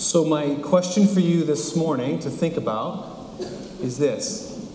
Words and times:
So, 0.00 0.24
my 0.24 0.54
question 0.62 1.06
for 1.06 1.20
you 1.20 1.44
this 1.44 1.76
morning 1.76 2.20
to 2.20 2.30
think 2.30 2.56
about 2.56 3.38
is 3.82 3.98
this 3.98 4.66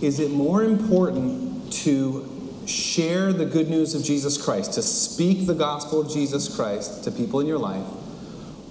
Is 0.00 0.20
it 0.20 0.30
more 0.30 0.64
important 0.64 1.70
to 1.84 2.62
share 2.64 3.34
the 3.34 3.44
good 3.44 3.68
news 3.68 3.94
of 3.94 4.02
Jesus 4.02 4.42
Christ, 4.42 4.72
to 4.72 4.82
speak 4.82 5.46
the 5.46 5.54
gospel 5.54 6.00
of 6.00 6.10
Jesus 6.10 6.56
Christ 6.56 7.04
to 7.04 7.10
people 7.10 7.40
in 7.40 7.46
your 7.46 7.58
life? 7.58 7.84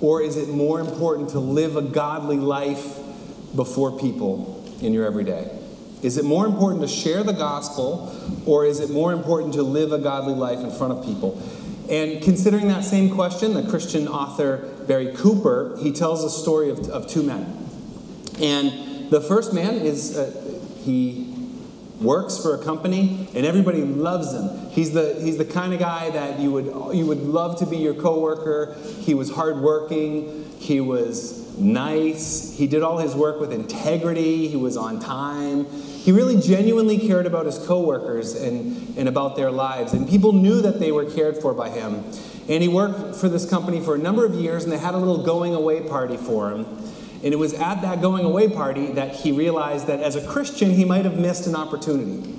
Or 0.02 0.24
is 0.24 0.36
it 0.36 0.50
more 0.50 0.80
important 0.80 1.30
to 1.30 1.40
live 1.40 1.76
a 1.76 1.84
godly 1.84 2.38
life 2.38 2.98
before 3.56 3.96
people 4.00 4.66
in 4.82 4.94
your 4.94 5.06
everyday? 5.06 5.56
Is 6.02 6.18
it 6.18 6.26
more 6.26 6.48
important 6.48 6.82
to 6.82 6.88
share 6.88 7.22
the 7.22 7.34
gospel, 7.34 8.12
or 8.48 8.66
is 8.66 8.80
it 8.80 8.90
more 8.90 9.14
important 9.14 9.54
to 9.54 9.62
live 9.62 9.92
a 9.92 10.00
godly 10.00 10.34
life 10.34 10.58
in 10.58 10.72
front 10.72 10.94
of 10.94 11.06
people? 11.06 11.40
And 11.88 12.24
considering 12.24 12.70
that 12.70 12.84
same 12.84 13.14
question, 13.14 13.54
the 13.54 13.70
Christian 13.70 14.08
author 14.08 14.73
Barry 14.88 15.14
Cooper, 15.16 15.78
he 15.82 15.92
tells 15.92 16.24
a 16.24 16.30
story 16.30 16.70
of, 16.70 16.80
of 16.90 17.08
two 17.08 17.24
men. 17.24 17.70
And 18.42 19.12
the 19.12 19.22
first 19.22 19.54
man 19.54 19.76
is, 19.76 20.18
uh, 20.18 20.60
he 20.84 21.34
works 22.02 22.38
for 22.38 22.56
a 22.56 22.64
company 22.64 23.30
and 23.34 23.46
everybody 23.46 23.82
loves 23.82 24.34
him. 24.34 24.70
He's 24.72 24.92
the, 24.92 25.20
he's 25.22 25.38
the 25.38 25.46
kind 25.46 25.74
of 25.74 25.80
guy 25.80 26.10
that 26.10 26.40
you 26.40 26.52
would, 26.52 26.96
you 26.96 27.06
would 27.06 27.22
love 27.22 27.60
to 27.60 27.66
be 27.66 27.78
your 27.78 27.94
coworker. 27.94 28.76
He 29.02 29.14
was 29.14 29.32
hardworking. 29.32 30.50
He 30.60 30.82
was 30.82 31.58
nice. 31.58 32.58
He 32.58 32.68
did 32.68 32.84
all 32.84 32.98
his 32.98 33.16
work 33.16 33.40
with 33.40 33.54
integrity. 33.54 34.48
He 34.48 34.58
was 34.58 34.76
on 34.76 35.00
time. 35.00 35.66
He 35.66 36.12
really 36.12 36.40
genuinely 36.42 36.98
cared 36.98 37.26
about 37.26 37.46
his 37.46 37.60
coworkers 37.60 38.36
and, 38.36 38.98
and 38.98 39.08
about 39.08 39.36
their 39.36 39.52
lives. 39.52 39.94
And 39.94 40.10
people 40.10 40.34
knew 40.34 40.62
that 40.62 40.80
they 40.80 40.92
were 40.92 41.10
cared 41.10 41.38
for 41.38 41.54
by 41.54 41.70
him. 41.70 42.04
And 42.50 42.62
he 42.62 42.68
worked 42.68 43.16
for 43.16 43.30
this 43.30 43.50
company 43.50 43.80
for 43.80 43.96
a 43.96 43.98
number 43.98 44.26
of 44.26 44.34
years, 44.36 44.64
and 44.64 44.72
they 44.72 44.78
had 44.78 44.94
a 44.94 44.98
little 44.98 45.24
going 45.24 45.56
away 45.56 45.82
party 45.82 46.18
for 46.18 46.52
him. 46.52 46.66
And 47.24 47.34
it 47.34 47.38
was 47.38 47.54
at 47.54 47.82
that 47.82 48.02
going 48.02 48.26
away 48.26 48.50
party 48.50 48.88
that 48.94 49.16
he 49.16 49.32
realized 49.32 49.88
that 49.88 50.02
as 50.02 50.18
a 50.18 50.28
Christian, 50.28 50.72
he 50.72 50.84
might 50.84 51.06
have 51.06 51.18
missed 51.18 51.48
an 51.48 51.56
opportunity. 51.56 52.30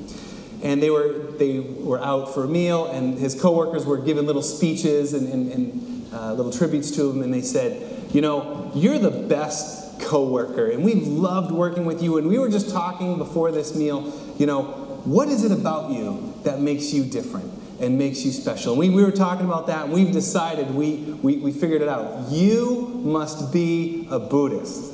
And 0.63 0.83
they 0.83 0.91
were, 0.91 1.33
they 1.39 1.61
were 1.61 2.03
out 2.03 2.35
for 2.35 2.45
a 2.45 2.49
meal, 2.49 2.87
and 2.87 3.19
his 3.19 3.41
coworkers 3.41 3.87
were 3.87 3.97
giving 3.97 4.27
little 4.27 4.43
speeches 4.43 5.15
and, 5.15 5.27
and, 5.33 5.53
and 5.53 6.13
uh, 6.13 6.35
little 6.35 6.53
tributes 6.53 6.91
to 6.93 7.11
him. 7.11 7.23
And 7.23 7.33
they 7.33 7.41
said, 7.41 8.13
You 8.13 8.21
know, 8.21 8.71
you're 8.75 8.99
the 8.99 9.11
best 9.11 10.01
coworker, 10.03 10.71
and 10.71 10.85
we've 10.85 11.07
loved 11.07 11.51
working 11.51 11.87
with 11.87 12.03
you. 12.03 12.19
And 12.19 12.29
we 12.29 12.39
were 12.39 12.51
just 12.51 12.69
talking 12.71 13.17
before 13.17 13.53
this 13.53 13.75
meal, 13.75 14.13
you 14.39 14.45
know, 14.45 14.65
what 15.05 15.29
is 15.29 15.45
it 15.45 15.53
about 15.53 15.91
you 15.91 16.35
that 16.45 16.61
makes 16.61 16.93
you 16.93 17.05
different? 17.05 17.54
And 17.81 17.99
makes 17.99 18.25
you 18.25 18.33
special. 18.33 18.73
And 18.73 18.79
we, 18.79 18.91
we 18.91 19.05
were 19.05 19.11
talking 19.11 19.45
about 19.45 19.67
that, 19.67 19.85
and 19.85 19.93
we've 19.93 20.13
decided, 20.13 20.71
we, 20.75 20.97
we, 21.23 21.39
we 21.39 21.53
figured 21.53 21.83
it 21.83 21.89
out. 21.89 22.31
You 22.31 23.01
must 23.03 23.53
be 23.53 24.07
a 24.11 24.19
Buddhist. 24.19 24.93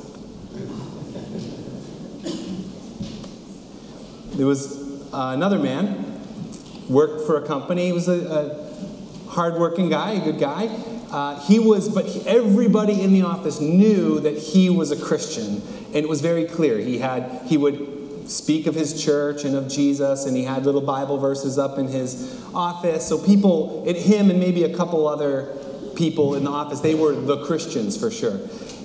There 4.37 4.47
was 4.47 4.79
uh, 5.13 5.31
another 5.35 5.59
man, 5.59 6.19
worked 6.89 7.25
for 7.27 7.37
a 7.37 7.45
company. 7.45 7.87
He 7.87 7.91
was 7.91 8.07
a, 8.07 8.65
a 9.27 9.29
hardworking 9.29 9.89
guy, 9.89 10.11
a 10.11 10.23
good 10.23 10.39
guy. 10.39 10.67
Uh, 11.11 11.39
he 11.41 11.59
was, 11.59 11.89
but 11.89 12.05
he, 12.05 12.27
everybody 12.27 13.01
in 13.01 13.13
the 13.13 13.21
office 13.23 13.59
knew 13.59 14.19
that 14.21 14.37
he 14.37 14.69
was 14.69 14.91
a 14.91 14.95
Christian, 14.95 15.61
and 15.87 15.97
it 15.97 16.07
was 16.09 16.21
very 16.21 16.45
clear. 16.45 16.77
He 16.77 16.99
had, 16.99 17.41
he 17.45 17.57
would 17.57 18.00
speak 18.27 18.67
of 18.67 18.75
his 18.75 19.03
church 19.03 19.43
and 19.43 19.55
of 19.55 19.67
Jesus, 19.67 20.25
and 20.25 20.35
he 20.35 20.43
had 20.43 20.65
little 20.65 20.81
Bible 20.81 21.17
verses 21.17 21.57
up 21.57 21.77
in 21.77 21.87
his 21.87 22.41
office. 22.53 23.07
So 23.07 23.17
people, 23.17 23.83
it, 23.85 23.95
him 23.97 24.29
and 24.29 24.39
maybe 24.39 24.63
a 24.63 24.75
couple 24.75 25.07
other 25.07 25.55
people 25.95 26.35
in 26.35 26.43
the 26.43 26.49
office, 26.49 26.79
they 26.79 26.95
were 26.95 27.13
the 27.13 27.45
Christians 27.45 27.97
for 27.97 28.11
sure. 28.11 28.39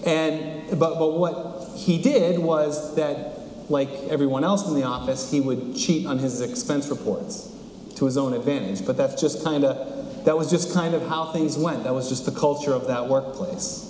And 0.04 0.78
but 0.78 0.98
but 0.98 1.18
what 1.18 1.68
he 1.76 2.00
did 2.00 2.38
was 2.38 2.94
that, 2.96 3.40
like 3.68 3.88
everyone 4.08 4.44
else 4.44 4.68
in 4.68 4.74
the 4.74 4.84
office, 4.84 5.30
he 5.30 5.40
would 5.40 5.76
cheat 5.76 6.06
on 6.06 6.18
his 6.18 6.40
expense 6.40 6.88
reports 6.88 7.52
to 7.96 8.04
his 8.04 8.16
own 8.16 8.32
advantage. 8.32 8.86
But 8.86 8.96
that's 8.96 9.20
just 9.20 9.42
kind 9.42 9.64
of 9.64 10.24
that 10.24 10.36
was 10.36 10.50
just 10.50 10.72
kind 10.74 10.94
of 10.94 11.08
how 11.08 11.32
things 11.32 11.56
went. 11.56 11.84
That 11.84 11.94
was 11.94 12.08
just 12.08 12.24
the 12.26 12.32
culture 12.32 12.72
of 12.72 12.86
that 12.88 13.08
workplace. 13.08 13.82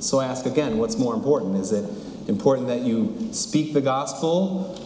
So 0.00 0.20
I 0.20 0.26
ask 0.26 0.46
again, 0.46 0.78
what's 0.78 0.98
more 0.98 1.14
important? 1.14 1.56
Is 1.56 1.72
it 1.72 1.84
important 2.28 2.68
that 2.68 2.80
you 2.80 3.28
speak 3.32 3.72
the 3.72 3.80
gospel, 3.80 4.80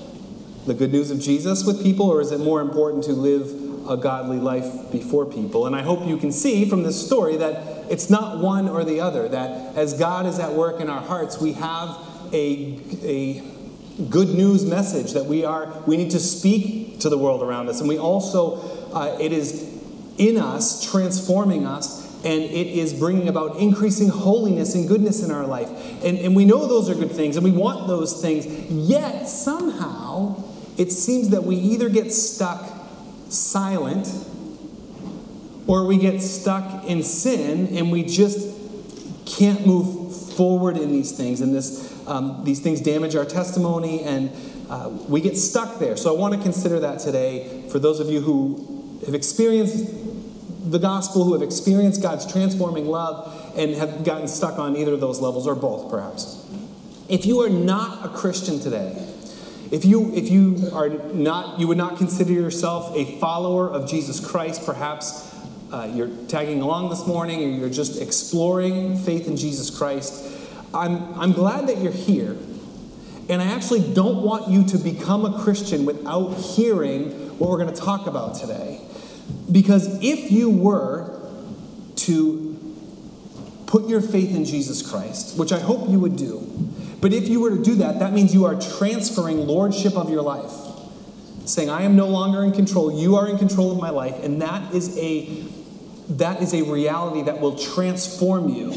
the 0.67 0.75
good 0.75 0.93
news 0.93 1.11
of 1.11 1.21
Jesus 1.21 1.65
with 1.65 1.83
people, 1.83 2.11
or 2.11 2.21
is 2.21 2.33
it 2.33 2.41
more 2.41 2.61
important 2.61 3.05
to 3.05 3.13
live 3.13 3.89
a 3.89 3.97
godly 3.97 4.39
life 4.39 4.91
before 4.93 5.25
people? 5.25 5.67
And 5.67 5.75
I 5.75 5.83
hope 5.83 6.07
you 6.07 6.17
can 6.17 6.33
see 6.33 6.69
from 6.69 6.83
this 6.83 7.05
story 7.05 7.37
that 7.37 7.91
it's 7.91 8.11
not 8.11 8.39
one 8.39 8.69
or 8.69 8.85
the 8.85 9.01
other, 9.01 9.29
that 9.29 9.77
as 9.77 9.95
God 9.95 10.27
is 10.27 10.39
at 10.39 10.53
work 10.53 10.81
in 10.81 10.91
our 10.91 11.01
hearts, 11.01 11.41
we 11.41 11.55
have 11.55 11.97
a, 12.33 12.79
a 13.03 13.43
good 14.11 14.29
news 14.29 14.65
message 14.65 15.13
that 15.13 15.25
we 15.25 15.45
are 15.45 15.83
we 15.87 15.97
need 15.97 16.11
to 16.11 16.21
speak 16.21 17.01
to 17.01 17.09
the 17.09 17.19
world 17.19 17.43
around 17.43 17.69
us 17.69 17.81
and 17.81 17.89
we 17.89 17.99
also 17.99 18.57
uh, 18.93 19.17
it 19.21 19.33
is 19.33 19.77
in 20.19 20.37
us 20.39 20.89
transforming 20.89 21.67
us 21.67 21.98
and 22.25 22.43
it 22.43 22.67
is 22.67 22.95
bringing 22.95 23.29
about 23.29 23.59
increasing 23.59 24.09
holiness 24.09 24.75
and 24.75 24.89
goodness 24.89 25.23
in 25.23 25.31
our 25.31 25.47
life. 25.47 25.69
And, 26.05 26.19
and 26.19 26.35
we 26.35 26.45
know 26.45 26.67
those 26.67 26.91
are 26.91 26.95
good 26.95 27.13
things, 27.13 27.37
and 27.37 27.45
we 27.45 27.53
want 27.53 27.87
those 27.87 28.21
things. 28.21 28.47
Yet, 28.47 29.29
somehow, 29.29 30.43
it 30.77 30.91
seems 30.91 31.31
that 31.31 31.45
we 31.45 31.57
either 31.57 31.89
get 31.89 32.13
stuck 32.13 32.67
silent 33.29 34.09
or 35.69 35.87
we 35.87 35.99
get 35.99 36.21
stuck 36.21 36.85
in 36.87 37.03
sin 37.03 37.77
and 37.77 37.93
we 37.93 38.03
just 38.03 38.57
can't 39.27 39.67
move 39.67 40.33
forward 40.33 40.77
in 40.77 40.91
these 40.91 41.13
things. 41.13 41.41
And 41.41 41.55
this, 41.55 41.95
um, 42.09 42.43
these 42.43 42.61
things 42.61 42.81
damage 42.81 43.15
our 43.15 43.27
testimony, 43.27 44.01
and 44.03 44.33
uh, 44.69 44.91
we 45.09 45.21
get 45.21 45.37
stuck 45.37 45.79
there. 45.79 45.97
So, 45.97 46.15
I 46.15 46.19
want 46.19 46.35
to 46.35 46.41
consider 46.41 46.81
that 46.81 46.99
today 46.99 47.69
for 47.71 47.79
those 47.79 48.01
of 48.01 48.09
you 48.09 48.23
who 48.23 48.99
have 49.07 49.15
experienced 49.15 50.08
the 50.71 50.79
gospel 50.79 51.25
who 51.25 51.33
have 51.33 51.43
experienced 51.43 52.03
God's 52.03 52.31
transforming 52.31 52.87
love 52.87 53.53
and 53.57 53.75
have 53.75 54.05
gotten 54.05 54.29
stuck 54.29 54.59
on 54.59 54.77
either 54.77 54.95
of 54.95 55.01
those 55.01 55.21
levels 55.21 55.47
or 55.47 55.55
both, 55.55 55.91
perhaps. 55.91 56.45
If 57.09 57.25
you 57.25 57.41
are 57.41 57.49
not 57.49 58.05
a 58.05 58.09
Christian 58.11 58.61
today, 58.61 58.93
if 59.71 59.85
you 59.85 60.15
if 60.15 60.31
you 60.31 60.71
are 60.73 60.89
not 60.89 61.59
you 61.59 61.69
would 61.69 61.79
not 61.79 61.97
consider 61.97 62.33
yourself 62.33 62.95
a 62.97 63.19
follower 63.19 63.69
of 63.69 63.89
Jesus 63.89 64.21
Christ, 64.21 64.65
perhaps 64.65 65.35
uh, 65.73 65.91
you're 65.95 66.11
tagging 66.27 66.61
along 66.61 66.91
this 66.91 67.07
morning 67.07 67.43
or 67.45 67.57
you're 67.59 67.71
just 67.71 68.01
exploring 68.01 68.97
faith 68.97 69.27
in 69.27 69.37
Jesus 69.37 69.71
Christ. 69.71 70.25
I'm 70.75 71.19
I'm 71.19 71.33
glad 71.33 71.67
that 71.69 71.79
you're 71.79 71.93
here. 71.93 72.37
And 73.31 73.43
I 73.43 73.47
actually 73.47 73.93
don't 73.93 74.23
want 74.23 74.49
you 74.49 74.65
to 74.69 74.79
become 74.79 75.27
a 75.27 75.39
Christian 75.39 75.85
without 75.85 76.33
hearing 76.33 77.11
what 77.39 77.51
we're 77.51 77.59
going 77.59 77.75
to 77.75 77.81
talk 77.81 78.07
about 78.07 78.35
today. 78.35 78.81
Because 79.51 80.03
if 80.03 80.31
you 80.31 80.51
were 80.51 81.19
to 81.97 82.49
put 83.67 83.89
your 83.89 84.01
faith 84.01 84.35
in 84.35 84.45
Jesus 84.45 84.89
Christ, 84.89 85.39
which 85.39 85.53
I 85.53 85.59
hope 85.59 85.89
you 85.89 85.99
would 85.99 86.17
do, 86.17 86.41
but 87.01 87.13
if 87.13 87.29
you 87.29 87.41
were 87.41 87.51
to 87.51 87.63
do 87.63 87.77
that, 87.77 87.99
that 88.01 88.13
means 88.13 88.35
you 88.35 88.45
are 88.45 88.61
transferring 88.61 89.47
lordship 89.47 89.97
of 89.97 90.11
your 90.11 90.23
life. 90.23 90.53
Saying, 91.45 91.71
I 91.71 91.83
am 91.83 91.97
no 91.97 92.09
longer 92.09 92.45
in 92.45 92.53
control, 92.53 92.93
you 92.93 93.17
are 93.17 93.29
in 93.29 93.39
control 93.39 93.73
of 93.73 93.79
my 93.79 93.91
life, 93.91 94.23
and 94.23 94.43
that 94.43 94.75
is 94.75 94.99
a 94.99 95.45
that 96.11 96.43
is 96.43 96.55
a 96.55 96.63
reality 96.63 97.23
that 97.23 97.39
will 97.41 97.57
transform 97.57 98.49
you. 98.49 98.73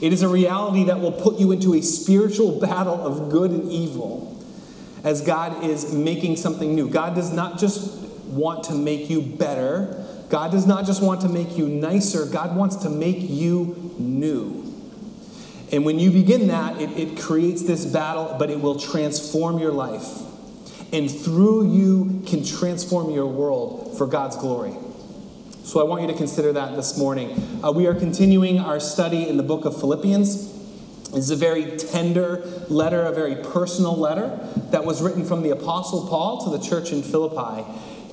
It 0.00 0.12
is 0.12 0.22
a 0.22 0.28
reality 0.28 0.84
that 0.84 1.00
will 1.00 1.12
put 1.12 1.38
you 1.38 1.52
into 1.52 1.74
a 1.74 1.82
spiritual 1.82 2.60
battle 2.60 2.94
of 2.94 3.30
good 3.30 3.50
and 3.50 3.70
evil 3.70 4.38
as 5.04 5.22
God 5.22 5.64
is 5.64 5.94
making 5.94 6.36
something 6.36 6.74
new. 6.74 6.88
God 6.88 7.14
does 7.14 7.32
not 7.32 7.58
just 7.58 7.98
want 8.30 8.64
to 8.64 8.74
make 8.74 9.10
you 9.10 9.20
better. 9.20 10.06
God 10.28 10.52
does 10.52 10.66
not 10.66 10.86
just 10.86 11.02
want 11.02 11.20
to 11.22 11.28
make 11.28 11.58
you 11.58 11.68
nicer, 11.68 12.24
God 12.24 12.56
wants 12.56 12.76
to 12.76 12.90
make 12.90 13.18
you 13.20 13.94
new. 13.98 14.60
And 15.72 15.84
when 15.84 15.98
you 15.98 16.10
begin 16.10 16.48
that, 16.48 16.80
it, 16.80 16.90
it 16.98 17.18
creates 17.18 17.62
this 17.62 17.84
battle, 17.84 18.36
but 18.38 18.50
it 18.50 18.60
will 18.60 18.78
transform 18.78 19.58
your 19.58 19.72
life. 19.72 20.06
And 20.92 21.08
through 21.08 21.72
you 21.72 22.22
can 22.26 22.44
transform 22.44 23.10
your 23.10 23.26
world 23.26 23.96
for 23.96 24.06
God's 24.06 24.36
glory. 24.36 24.74
So 25.62 25.80
I 25.80 25.84
want 25.84 26.02
you 26.02 26.08
to 26.08 26.14
consider 26.14 26.52
that 26.54 26.74
this 26.74 26.98
morning. 26.98 27.60
Uh, 27.62 27.70
we 27.70 27.86
are 27.86 27.94
continuing 27.94 28.58
our 28.58 28.80
study 28.80 29.28
in 29.28 29.36
the 29.36 29.44
book 29.44 29.64
of 29.64 29.78
Philippians. 29.78 30.58
This 31.10 31.24
is 31.24 31.30
a 31.30 31.36
very 31.36 31.76
tender 31.76 32.42
letter, 32.68 33.02
a 33.02 33.12
very 33.12 33.36
personal 33.36 33.96
letter 33.96 34.36
that 34.70 34.84
was 34.84 35.00
written 35.02 35.24
from 35.24 35.42
the 35.42 35.50
Apostle 35.50 36.08
Paul 36.08 36.44
to 36.44 36.56
the 36.56 36.64
church 36.64 36.90
in 36.90 37.02
Philippi 37.02 37.64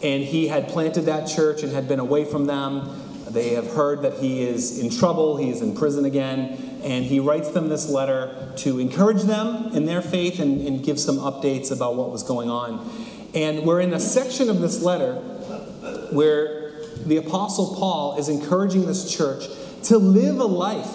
and 0.04 0.24
he 0.24 0.48
had 0.48 0.68
planted 0.70 1.02
that 1.02 1.28
church 1.28 1.64
and 1.64 1.72
had 1.72 1.88
been 1.88 2.00
away 2.00 2.26
from 2.26 2.46
them. 2.46 3.04
They 3.30 3.56
have 3.56 3.72
heard 3.74 4.04
that 4.04 4.20
he 4.20 4.44
is 4.44 4.80
in 4.80 4.90
trouble, 4.90 5.38
he 5.38 5.50
is 5.50 5.62
in 5.62 5.76
prison 5.76 6.06
again, 6.06 6.80
and 6.84 7.06
he 7.06 7.20
writes 7.20 7.50
them 7.50 7.68
this 7.70 7.90
letter 7.90 8.54
to 8.58 8.80
encourage 8.80 9.24
them 9.24 9.76
in 9.76 9.86
their 9.86 10.02
faith 10.02 10.40
and, 10.40 10.66
and 10.66 10.84
give 10.84 11.00
some 11.00 11.18
updates 11.18 11.72
about 11.72 11.96
what 11.96 12.12
was 12.12 12.24
going 12.24 12.50
on. 12.50 12.90
And 13.36 13.64
we're 13.64 13.82
in 13.82 13.94
a 13.94 14.00
section 14.00 14.50
of 14.50 14.62
this 14.62 14.82
letter 14.82 15.16
where 16.12 16.72
the 17.06 17.18
Apostle 17.18 17.76
Paul 17.76 18.18
is 18.18 18.30
encouraging 18.30 18.86
this 18.86 19.14
church 19.16 19.46
to 19.84 19.98
live 19.98 20.40
a 20.40 20.46
life 20.46 20.92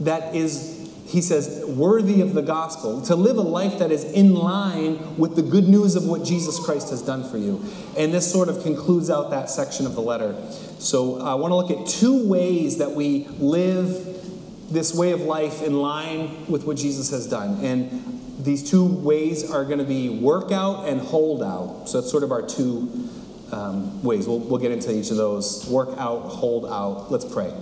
that 0.00 0.34
is, 0.34 0.73
he 1.14 1.22
says, 1.22 1.64
worthy 1.64 2.20
of 2.20 2.34
the 2.34 2.42
gospel, 2.42 3.00
to 3.02 3.14
live 3.14 3.36
a 3.36 3.40
life 3.40 3.78
that 3.78 3.92
is 3.92 4.02
in 4.02 4.34
line 4.34 5.16
with 5.16 5.36
the 5.36 5.42
good 5.42 5.68
news 5.68 5.94
of 5.94 6.04
what 6.06 6.24
Jesus 6.24 6.58
Christ 6.58 6.90
has 6.90 7.02
done 7.02 7.22
for 7.22 7.38
you. 7.38 7.64
And 7.96 8.12
this 8.12 8.28
sort 8.28 8.48
of 8.48 8.64
concludes 8.64 9.10
out 9.10 9.30
that 9.30 9.48
section 9.48 9.86
of 9.86 9.94
the 9.94 10.00
letter. 10.00 10.34
So 10.80 11.20
I 11.20 11.34
want 11.34 11.52
to 11.52 11.54
look 11.54 11.70
at 11.70 11.86
two 11.86 12.28
ways 12.28 12.78
that 12.78 12.90
we 12.90 13.28
live 13.38 14.72
this 14.72 14.92
way 14.92 15.12
of 15.12 15.20
life 15.20 15.62
in 15.62 15.78
line 15.80 16.46
with 16.48 16.64
what 16.64 16.76
Jesus 16.78 17.10
has 17.10 17.28
done. 17.28 17.64
And 17.64 18.20
these 18.44 18.68
two 18.68 18.84
ways 18.84 19.48
are 19.48 19.64
going 19.64 19.78
to 19.78 19.84
be 19.84 20.08
workout 20.08 20.88
and 20.88 21.00
holdout. 21.00 21.88
So 21.88 22.00
that's 22.00 22.10
sort 22.10 22.24
of 22.24 22.32
our 22.32 22.42
two 22.42 23.08
um, 23.52 24.02
ways. 24.02 24.26
We'll, 24.26 24.40
we'll 24.40 24.58
get 24.58 24.72
into 24.72 24.92
each 24.92 25.12
of 25.12 25.16
those. 25.16 25.64
Work 25.68 25.90
out, 25.96 26.22
hold 26.22 26.66
out. 26.66 27.12
Let's 27.12 27.24
pray 27.24 27.54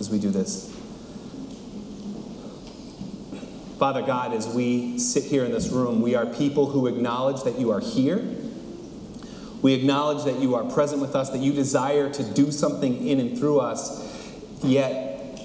as 0.00 0.10
we 0.10 0.18
do 0.18 0.28
this. 0.28 0.69
Father 3.80 4.02
God, 4.02 4.34
as 4.34 4.46
we 4.46 4.98
sit 4.98 5.24
here 5.24 5.42
in 5.42 5.52
this 5.52 5.70
room, 5.70 6.02
we 6.02 6.14
are 6.14 6.26
people 6.26 6.66
who 6.66 6.86
acknowledge 6.86 7.44
that 7.44 7.58
you 7.58 7.70
are 7.70 7.80
here. 7.80 8.22
We 9.62 9.72
acknowledge 9.72 10.24
that 10.24 10.38
you 10.38 10.54
are 10.54 10.64
present 10.64 11.00
with 11.00 11.16
us, 11.16 11.30
that 11.30 11.40
you 11.40 11.54
desire 11.54 12.10
to 12.12 12.22
do 12.22 12.52
something 12.52 13.08
in 13.08 13.18
and 13.20 13.38
through 13.38 13.60
us, 13.60 14.06
yet 14.62 15.40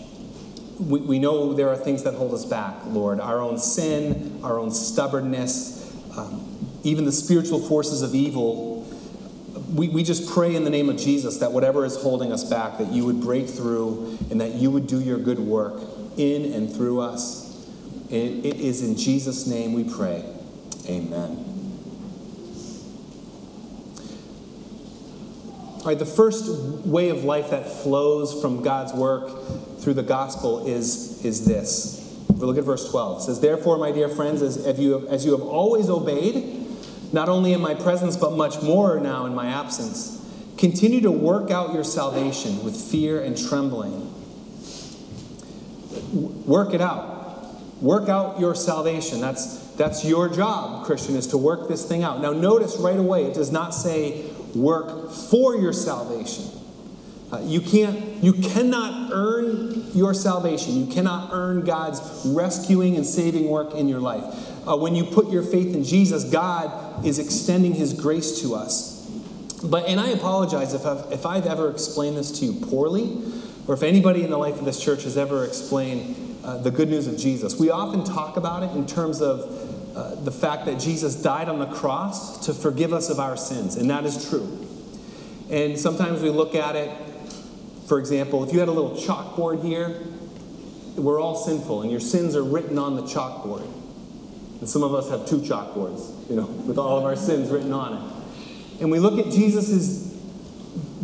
we, 0.82 1.00
we 1.00 1.18
know 1.18 1.54
there 1.54 1.70
are 1.70 1.78
things 1.78 2.04
that 2.04 2.16
hold 2.16 2.34
us 2.34 2.44
back, 2.44 2.76
Lord. 2.88 3.22
Our 3.22 3.40
own 3.40 3.58
sin, 3.58 4.42
our 4.44 4.60
own 4.60 4.72
stubbornness, 4.72 5.96
um, 6.18 6.46
even 6.84 7.06
the 7.06 7.14
spiritual 7.14 7.62
forces 7.62 8.02
of 8.02 8.14
evil. 8.14 8.82
We, 9.74 9.88
we 9.88 10.04
just 10.04 10.30
pray 10.30 10.58
in 10.58 10.66
the 10.66 10.70
name 10.70 10.90
of 10.90 10.98
Jesus 10.98 11.38
that 11.38 11.54
whatever 11.54 11.86
is 11.86 11.96
holding 11.96 12.34
us 12.34 12.44
back, 12.44 12.80
that 12.80 12.92
you 12.92 13.06
would 13.06 13.22
break 13.22 13.48
through 13.48 14.18
and 14.30 14.42
that 14.42 14.56
you 14.56 14.72
would 14.72 14.88
do 14.88 15.00
your 15.00 15.20
good 15.20 15.40
work 15.40 15.82
in 16.18 16.52
and 16.52 16.70
through 16.70 17.00
us. 17.00 17.45
It, 18.16 18.60
is 18.60 18.82
in 18.82 18.98
Jesus' 18.98 19.48
name 19.48 19.74
we 19.74 19.84
pray. 19.84 20.26
Amen. 20.88 21.46
All 25.80 25.92
right, 25.92 26.00
the 26.00 26.06
first 26.06 26.50
way 26.86 27.10
of 27.10 27.24
life 27.24 27.52
that 27.52 27.68
flows 27.68 28.42
from 28.42 28.64
God's 28.64 28.92
work 28.94 29.30
through 29.80 29.94
the 29.94 30.04
gospel 30.04 30.66
is, 30.66 31.24
is 31.24 31.46
this. 31.46 32.02
We 32.30 32.40
look 32.40 32.58
at 32.58 32.64
verse 32.64 32.90
12. 32.90 33.20
It 33.20 33.24
says, 33.26 33.40
Therefore, 33.40 33.78
my 33.78 33.92
dear 33.92 34.10
friends, 34.10 34.42
as, 34.42 34.80
you 34.80 35.08
as 35.08 35.26
you 35.26 35.32
have 35.34 35.42
always 35.42 35.90
obeyed, 35.90 36.66
not 37.14 37.30
only 37.30 37.54
in 37.54 37.62
my 37.62 37.76
presence, 37.76 38.18
but 38.18 38.32
much 38.32 38.64
more 38.64 39.00
now 39.00 39.28
in 39.28 39.36
my 39.36 39.46
absence, 39.46 40.28
continue 40.58 41.02
to 41.02 41.12
work 41.12 41.52
out 41.52 41.74
your 41.74 41.84
salvation 41.84 42.64
with 42.64 42.76
fear 42.76 43.22
and 43.22 43.38
trembling. 43.38 44.12
Work 46.46 46.74
it 46.74 46.82
out. 46.82 47.15
Work 47.82 48.08
out 48.08 48.40
your 48.40 48.56
salvation. 48.56 49.20
That's, 49.20 49.72
that's 49.74 50.06
your 50.06 50.30
job, 50.30 50.86
Christian, 50.86 51.16
is 51.16 51.28
to 51.28 51.38
work 51.38 51.68
this 51.68 51.86
thing 51.86 52.04
out. 52.04 52.22
Now, 52.22 52.32
notice 52.32 52.78
right 52.78 52.98
away, 52.98 53.26
it 53.26 53.34
does 53.34 53.52
not 53.52 53.72
say 53.74 54.26
work 54.56 55.12
for 55.12 55.56
your 55.58 55.74
salvation. 55.74 56.46
Uh, 57.32 57.40
you 57.44 57.60
can't, 57.60 58.24
you 58.24 58.34
cannot 58.34 59.12
earn 59.12 59.92
your 59.94 60.14
salvation. 60.14 60.76
You 60.76 60.94
cannot 60.94 61.30
earn 61.34 61.66
God's 61.66 62.00
rescuing 62.26 62.96
and 62.96 63.06
saving 63.06 63.50
work 63.50 63.74
in 63.74 63.90
your 63.90 64.00
life. 64.00 64.24
Uh, 64.68 64.78
when 64.78 64.96
you 64.96 65.04
put 65.06 65.30
your 65.30 65.44
faith 65.44 65.76
in 65.76 65.84
Jesus, 65.84 66.24
God 66.24 67.06
is 67.06 67.20
extending 67.20 67.74
His 67.74 67.94
grace 67.94 68.42
to 68.42 68.56
us. 68.56 68.96
But 69.64 69.88
and 69.88 70.00
I 70.00 70.10
apologize 70.10 70.74
if 70.74 70.86
I've, 70.86 71.12
if 71.12 71.26
I've 71.26 71.46
ever 71.46 71.70
explained 71.72 72.18
this 72.18 72.40
to 72.40 72.46
you 72.46 72.66
poorly, 72.66 73.22
or 73.68 73.74
if 73.74 73.84
anybody 73.84 74.24
in 74.24 74.30
the 74.30 74.38
life 74.38 74.60
of 74.60 74.66
this 74.66 74.82
church 74.82 75.04
has 75.04 75.18
ever 75.18 75.44
explained 75.44 76.25
uh, 76.46 76.58
the 76.58 76.72
good 76.72 76.90
news 76.90 77.08
of 77.08 77.18
Jesus. 77.18 77.60
We 77.60 77.70
often 77.70 78.04
talk 78.04 78.38
about 78.38 78.64
it 78.64 78.72
in 78.76 78.86
terms 78.86 79.22
of 79.22 79.96
uh, 79.96 80.16
the 80.16 80.32
fact 80.32 80.66
that 80.66 80.80
Jesus 80.80 81.16
died 81.16 81.50
on 81.50 81.60
the 81.60 81.68
cross 81.68 82.46
to 82.46 82.54
forgive 82.54 82.94
us 82.94 83.10
of 83.10 83.20
our 83.20 83.36
sins, 83.36 83.76
and 83.76 83.90
that 83.90 84.06
is 84.06 84.30
true. 84.30 84.68
And 85.50 85.80
sometimes 85.80 86.22
we 86.22 86.30
look 86.30 86.56
at 86.56 86.76
it 86.76 86.90
for 87.88 88.00
example, 88.00 88.44
if 88.44 88.52
you 88.52 88.60
had 88.60 88.68
a 88.68 88.72
little 88.72 88.98
chalkboard 88.98 89.64
here, 89.64 90.02
we're 90.96 91.20
all 91.20 91.36
sinful, 91.36 91.84
and 91.84 91.92
your 91.92 92.00
sins 92.00 92.36
are 92.36 92.44
written 92.44 92.80
on 92.80 92.96
the 92.96 93.04
chalkboard. 93.04 93.68
And 94.60 94.68
some 94.68 94.82
of 94.82 94.96
us 94.96 95.10
have 95.10 95.28
two 95.28 95.40
chalkboards, 95.40 96.30
you 96.30 96.36
know, 96.36 96.46
with 96.46 96.80
all 96.80 96.98
of 96.98 97.04
our 97.04 97.16
sins 97.16 97.52
written 97.52 97.74
on 97.74 97.94
it. 97.94 98.82
And 98.82 98.90
we 98.92 99.00
look 99.00 99.24
at 99.24 99.32
Jesus' 99.32 100.14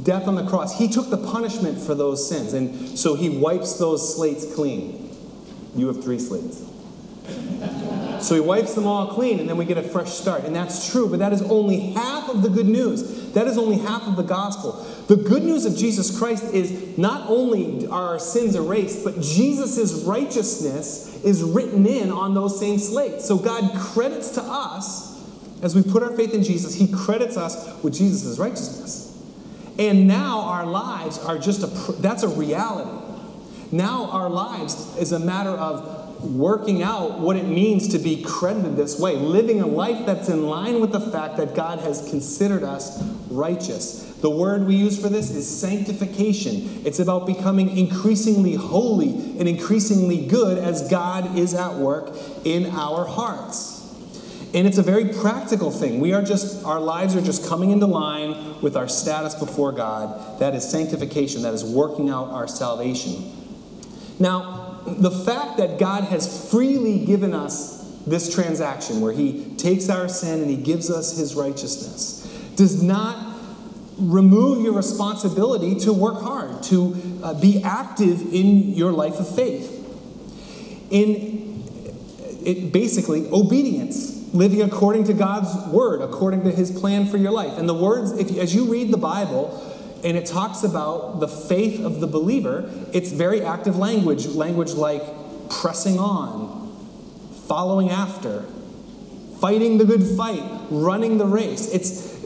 death 0.02 0.28
on 0.28 0.36
the 0.36 0.46
cross. 0.46 0.80
He 0.80 0.88
took 0.88 1.10
the 1.12 1.18
punishment 1.18 1.80
for 1.80 1.94
those 1.94 2.28
sins, 2.28 2.54
and 2.54 2.98
so 2.98 3.14
he 3.14 3.30
wipes 3.30 3.76
those 3.76 4.16
slates 4.16 4.56
clean. 4.56 5.01
You 5.76 5.88
have 5.88 6.04
three 6.04 6.20
slates. 6.20 6.64
So 8.22 8.36
he 8.36 8.42
wipes 8.42 8.76
them 8.76 8.86
all 8.86 9.08
clean, 9.08 9.40
and 9.40 9.50
then 9.50 9.58
we 9.58 9.66
get 9.66 9.78
a 9.78 9.84
fresh 9.84 10.12
start. 10.12 10.44
And 10.44 10.56
that's 10.56 10.92
true, 10.92 11.10
but 11.10 11.20
that 11.20 11.34
is 11.34 11.42
only 11.44 11.80
half 11.92 12.30
of 12.30 12.44
the 12.44 12.50
good 12.50 12.68
news. 12.68 13.32
That 13.34 13.48
is 13.48 13.58
only 13.58 13.78
half 13.78 14.04
of 14.04 14.16
the 14.16 14.24
gospel. 14.24 14.74
The 15.08 15.16
good 15.16 15.44
news 15.44 15.66
of 15.66 15.76
Jesus 15.76 16.18
Christ 16.18 16.54
is 16.54 16.98
not 16.98 17.30
only 17.30 17.88
are 17.88 18.10
our 18.10 18.20
sins 18.20 18.56
erased, 18.56 19.04
but 19.04 19.22
Jesus' 19.22 20.04
righteousness 20.04 21.24
is 21.24 21.44
written 21.44 21.86
in 21.88 22.12
on 22.12 22.34
those 22.34 22.60
same 22.60 22.78
slates. 22.78 23.26
So 23.26 23.38
God 23.38 23.76
credits 23.80 24.32
to 24.32 24.42
us, 24.42 25.12
as 25.64 25.76
we 25.76 25.82
put 25.82 26.04
our 26.04 26.16
faith 26.16 26.34
in 26.34 26.44
Jesus, 26.44 26.76
He 26.76 26.92
credits 26.92 27.38
us 27.38 27.82
with 27.84 27.94
Jesus' 27.94 28.38
righteousness. 28.38 29.08
And 29.80 30.08
now 30.08 30.42
our 30.42 30.66
lives 30.66 31.18
are 31.18 31.40
just 31.40 31.64
a, 31.64 31.92
that's 32.02 32.24
a 32.24 32.28
reality. 32.28 33.11
Now 33.72 34.10
our 34.12 34.30
lives 34.30 34.98
is 34.98 35.12
a 35.12 35.20
matter 35.20 35.50
of 35.50 36.02
working 36.24 36.84
out 36.84 37.20
what 37.20 37.36
it 37.36 37.46
means 37.46 37.88
to 37.90 38.00
be 38.00 38.22
credited 38.22 38.76
this 38.76 39.00
way, 39.00 39.16
living 39.16 39.62
a 39.62 39.66
life 39.66 40.06
that's 40.06 40.30
in 40.30 40.46
line 40.46 40.80
with 40.80 40.92
the 40.92 41.00
fact 41.00 41.38
that 41.38 41.56
God 41.56 41.80
has 41.80 42.10
considered 42.10 42.64
us 42.64 43.02
righteous. 43.30 44.04
The 44.22 44.30
word 44.30 44.68
we 44.68 44.76
use 44.76 45.02
for 45.02 45.10
this 45.10 45.32
is 45.32 45.50
sanctification. 45.50 46.86
It's 46.86 47.00
about 47.00 47.26
becoming 47.26 47.76
increasingly 47.76 48.56
holy 48.56 49.10
and 49.40 49.48
increasingly 49.48 50.28
good 50.28 50.60
as 50.60 50.88
God 50.90 51.38
is 51.38 51.56
at 51.56 51.76
work 51.76 52.16
in 52.44 52.68
our 52.68 53.06
hearts. 53.06 53.80
And 54.54 54.68
it's 54.68 54.78
a 54.78 54.84
very 54.84 55.06
practical 55.06 55.72
thing. 55.72 56.02
We 56.02 56.14
are 56.14 56.22
just, 56.22 56.66
our 56.66 56.80
lives 56.80 57.16
are 57.16 57.22
just 57.22 57.48
coming 57.48 57.72
into 57.72 57.86
line 57.86 58.62
with 58.62 58.76
our 58.76 58.90
status 58.90 59.34
before 59.34 59.72
God. 59.72 60.40
That 60.40 60.54
is 60.54 60.70
sanctification, 60.70 61.42
that 61.44 61.54
is 61.54 61.64
working 61.64 62.10
out 62.10 62.28
our 62.28 62.48
salvation. 62.48 63.41
Now, 64.22 64.82
the 64.86 65.10
fact 65.10 65.58
that 65.58 65.80
God 65.80 66.04
has 66.04 66.52
freely 66.52 67.04
given 67.06 67.34
us 67.34 67.82
this 68.06 68.32
transaction 68.34 69.02
where 69.02 69.14
He 69.14 69.56
takes 69.56 69.90
our 69.90 70.08
sin 70.08 70.42
and 70.42 70.50
He 70.50 70.58
gives 70.58 70.92
us 70.92 71.18
His 71.18 71.34
righteousness 71.34 72.20
does 72.56 72.84
not 72.84 73.36
remove 73.98 74.64
your 74.64 74.74
responsibility 74.74 75.74
to 75.80 75.92
work 75.92 76.22
hard, 76.22 76.62
to 76.64 77.20
uh, 77.24 77.34
be 77.34 77.64
active 77.64 78.22
in 78.32 78.74
your 78.74 78.92
life 78.92 79.20
of 79.20 79.34
faith. 79.36 79.80
In 80.92 81.64
it, 82.46 82.72
basically, 82.72 83.28
obedience, 83.32 84.34
living 84.36 84.62
according 84.62 85.06
to 85.06 85.14
God's 85.14 85.68
word, 85.72 86.02
according 86.02 86.44
to 86.44 86.52
His 86.52 86.72
plan 86.80 87.08
for 87.08 87.18
your 87.18 87.32
life. 87.32 87.58
And 87.58 87.68
the 87.68 87.74
words, 87.74 88.12
if, 88.12 88.38
as 88.38 88.54
you 88.54 88.72
read 88.72 88.92
the 88.92 88.98
Bible, 88.98 89.71
and 90.04 90.18
it 90.18 90.26
talks 90.26 90.64
about 90.64 91.20
the 91.20 91.28
faith 91.28 91.84
of 91.84 92.00
the 92.00 92.08
believer, 92.08 92.70
it's 92.94 93.12
very 93.12 93.42
active 93.42 93.78
language, 93.78 94.28
language 94.28 94.74
like 94.74 95.04
pressing 95.50 96.00
on, 96.00 96.76
following 97.48 97.90
after, 97.90 98.46
fighting 99.40 99.78
the 99.78 99.86
good 99.86 100.04
fight, 100.18 100.44
running 100.70 101.18
the 101.18 101.26
race. 101.26 101.72
It's, 101.74 102.24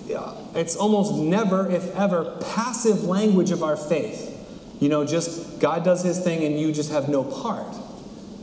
it's 0.56 0.76
almost 0.76 1.16
never, 1.16 1.70
if 1.70 1.96
ever, 1.96 2.38
passive 2.54 3.04
language 3.04 3.52
of 3.52 3.64
our 3.64 3.76
faith. 3.76 4.32
You 4.80 4.90
know, 4.90 5.06
just 5.06 5.60
God 5.60 5.84
does 5.84 6.04
his 6.04 6.20
thing 6.20 6.44
and 6.44 6.60
you 6.60 6.72
just 6.72 6.92
have 6.92 7.10
no 7.10 7.24
part. 7.24 7.76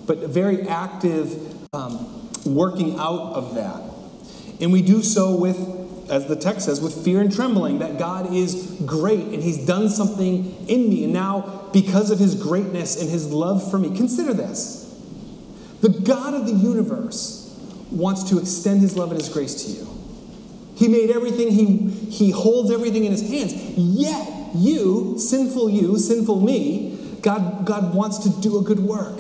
But 0.07 0.19
very 0.19 0.69
active 0.69 1.59
um, 1.73 2.31
working 2.45 2.99
out 2.99 3.35
of 3.35 3.55
that. 3.55 3.83
And 4.61 4.73
we 4.73 4.83
do 4.83 5.03
so 5.03 5.35
with 5.37 5.82
as 6.13 6.27
the 6.27 6.37
text 6.37 6.67
says, 6.67 6.79
with 6.79 7.03
fear 7.03 7.23
and 7.23 7.35
trembling, 7.35 7.79
that 7.79 7.99
God 7.99 8.35
is 8.35 8.79
great 8.85 9.29
and 9.29 9.43
He's 9.43 9.65
done 9.65 9.89
something 9.89 10.69
in 10.69 10.91
me. 10.91 11.05
And 11.05 11.13
now, 11.15 11.71
because 11.73 12.11
of 12.11 12.19
His 12.19 12.35
greatness 12.35 13.01
and 13.01 13.09
His 13.09 13.33
love 13.33 13.69
for 13.71 13.79
me, 13.79 13.97
consider 13.97 14.35
this 14.35 14.95
the 15.81 15.89
God 15.89 16.35
of 16.35 16.47
the 16.47 16.53
universe 16.53 17.59
wants 17.91 18.25
to 18.25 18.39
extend 18.39 18.83
His 18.83 18.95
love 18.95 19.11
and 19.11 19.19
His 19.19 19.31
grace 19.31 19.65
to 19.65 19.73
you. 19.73 19.89
He 20.77 20.87
made 20.87 21.11
everything, 21.11 21.51
He, 21.51 21.89
he 22.11 22.31
holds 22.31 22.71
everything 22.71 23.07
in 23.07 23.13
His 23.13 23.27
hands. 23.27 23.55
Yet, 23.79 24.51
you, 24.55 25.19
sinful 25.19 25.71
you, 25.71 25.99
sinful 25.99 26.43
me, 26.43 27.19
God, 27.23 27.65
God 27.65 27.95
wants 27.95 28.19
to 28.19 28.41
do 28.43 28.59
a 28.59 28.63
good 28.63 28.81
work. 28.81 29.19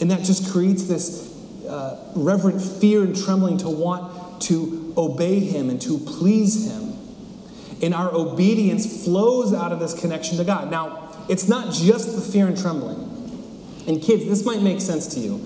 And 0.00 0.10
that 0.10 0.24
just 0.24 0.50
creates 0.50 0.84
this 0.84 1.30
uh, 1.68 2.10
reverent 2.16 2.62
fear 2.62 3.02
and 3.02 3.14
trembling 3.14 3.58
to 3.58 3.68
want 3.68 4.40
to 4.42 4.75
obey 4.96 5.40
Him 5.40 5.70
and 5.70 5.80
to 5.82 5.98
please 5.98 6.70
Him. 6.70 6.94
And 7.82 7.94
our 7.94 8.14
obedience 8.14 9.04
flows 9.04 9.52
out 9.52 9.72
of 9.72 9.80
this 9.80 9.98
connection 9.98 10.38
to 10.38 10.44
God. 10.44 10.70
Now, 10.70 11.12
it's 11.28 11.48
not 11.48 11.72
just 11.72 12.14
the 12.14 12.22
fear 12.22 12.46
and 12.46 12.56
trembling. 12.56 13.02
And 13.86 14.00
kids, 14.02 14.24
this 14.26 14.44
might 14.44 14.62
make 14.62 14.80
sense 14.80 15.06
to 15.14 15.20
you. 15.20 15.44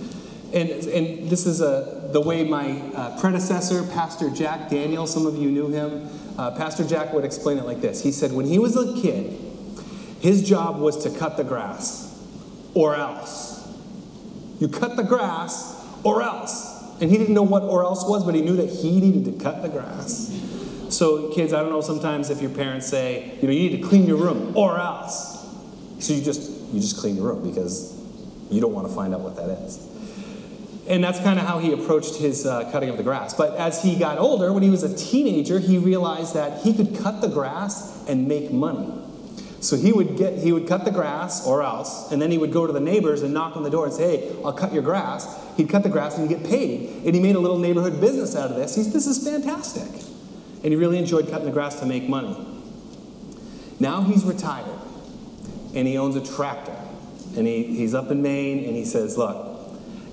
And, 0.53 0.71
and 0.71 1.31
this 1.31 1.47
is 1.47 1.61
a, 1.61 2.09
the 2.13 2.21
way 2.21 2.45
my 2.45 2.81
uh, 2.95 3.21
predecessor, 3.21 3.85
Pastor 3.85 4.31
Jack 4.31 4.71
Daniel, 4.71 5.07
some 5.07 5.27
of 5.27 5.37
you 5.37 5.51
knew 5.51 5.69
him, 5.69 6.09
uh, 6.39 6.51
Pastor 6.53 6.85
Jack 6.87 7.13
would 7.13 7.25
explain 7.25 7.59
it 7.59 7.67
like 7.67 7.81
this. 7.81 8.03
He 8.03 8.13
said, 8.13 8.33
when 8.33 8.47
he 8.47 8.59
was 8.59 8.77
a 8.77 9.01
kid, 9.01 9.39
his 10.21 10.49
job 10.49 10.79
was 10.79 11.03
to 11.05 11.19
cut 11.19 11.37
the 11.37 11.45
grass, 11.45 12.07
or 12.75 12.95
else. 12.95 13.67
You 14.59 14.69
cut 14.69 14.97
the 14.97 15.03
grass, 15.03 15.83
or 16.03 16.23
else. 16.23 16.70
And 17.01 17.11
he 17.11 17.17
didn't 17.17 17.35
know 17.35 17.43
what 17.43 17.63
or 17.63 17.83
else 17.83 18.05
was, 18.07 18.25
but 18.25 18.35
he 18.35 18.43
knew 18.43 18.57
that 18.57 18.69
he 18.69 19.01
needed 19.01 19.25
to 19.25 19.43
cut 19.43 19.63
the 19.63 19.69
grass. 19.69 20.37
So, 20.91 21.31
kids, 21.31 21.53
I 21.53 21.61
don't 21.61 21.71
know 21.71 21.81
sometimes 21.81 22.31
if 22.31 22.43
your 22.43 22.51
parents 22.51 22.89
say, 22.89 23.39
you 23.41 23.49
know, 23.49 23.55
you 23.55 23.71
need 23.71 23.81
to 23.81 23.89
clean 23.89 24.07
your 24.07 24.17
room, 24.17 24.57
or 24.57 24.79
else. 24.79 25.39
So 26.01 26.13
you 26.13 26.23
just 26.23 26.51
you 26.73 26.81
just 26.81 26.99
clean 26.99 27.17
your 27.17 27.27
room 27.27 27.49
because 27.49 27.97
you 28.51 28.61
don't 28.61 28.73
want 28.73 28.89
to 28.89 28.95
find 28.95 29.15
out 29.15 29.21
what 29.21 29.37
that 29.37 29.51
is. 29.51 29.87
And 30.89 31.05
that's 31.05 31.21
kind 31.21 31.39
of 31.39 31.47
how 31.47 31.59
he 31.59 31.73
approached 31.73 32.17
his 32.17 32.45
uh, 32.45 32.69
cutting 32.73 32.89
of 32.89 32.97
the 32.97 33.05
grass. 33.05 33.33
But 33.35 33.57
as 33.57 33.83
he 33.83 33.97
got 33.97 34.19
older, 34.19 34.53
when 34.53 34.63
he 34.63 34.71
was 34.71 34.83
a 34.83 34.95
teenager, 34.97 35.61
he 35.61 35.79
realized 35.79 36.35
that 36.35 36.63
he 36.63 36.75
could 36.75 36.99
cut 36.99 37.21
the 37.21 37.29
grass 37.29 38.05
and 38.09 38.27
make 38.27 38.51
money. 38.51 38.93
So 39.61 39.77
he 39.77 39.93
would 39.93 40.17
get 40.17 40.39
he 40.39 40.53
would 40.53 40.67
cut 40.67 40.87
the 40.87 40.91
grass 40.91 41.47
or 41.47 41.63
else, 41.63 42.11
and 42.11 42.21
then 42.21 42.31
he 42.31 42.39
would 42.39 42.53
go 42.53 42.67
to 42.67 42.73
the 42.73 42.81
neighbors 42.81 43.23
and 43.23 43.35
knock 43.35 43.57
on 43.57 43.63
the 43.63 43.71
door 43.71 43.85
and 43.85 43.95
say, 43.95 44.17
"Hey, 44.17 44.37
I'll 44.43 44.55
cut 44.55 44.73
your 44.73 44.83
grass." 44.83 45.29
He'd 45.57 45.69
cut 45.69 45.83
the 45.83 45.91
grass 45.91 46.17
and 46.17 46.29
he'd 46.29 46.39
get 46.39 46.49
paid, 46.49 47.05
and 47.05 47.15
he 47.15 47.21
made 47.21 47.37
a 47.37 47.41
little 47.41 47.59
neighborhood 47.59 48.01
business 48.01 48.35
out 48.35 48.51
of 48.51 48.57
this. 48.57 48.75
He's, 48.75 48.91
this 48.91 49.07
is 49.07 49.23
fantastic, 49.23 50.03
and 50.63 50.73
he 50.73 50.77
really 50.77 50.99
enjoyed 50.99 51.29
cutting 51.29 51.45
the 51.45 51.53
grass 51.53 51.79
to 51.81 51.87
make 51.87 52.09
money. 52.09 52.35
Now 53.79 54.01
he's 54.01 54.25
retired, 54.25 54.81
and 55.75 55.87
he 55.87 55.99
owns 55.99 56.17
a 56.17 56.25
tractor, 56.25 56.77
and 57.37 57.47
he, 57.47 57.65
he's 57.65 57.93
up 57.93 58.11
in 58.11 58.23
Maine, 58.23 58.65
and 58.65 58.75
he 58.75 58.87
says, 58.87 59.19
"Look, 59.19 59.47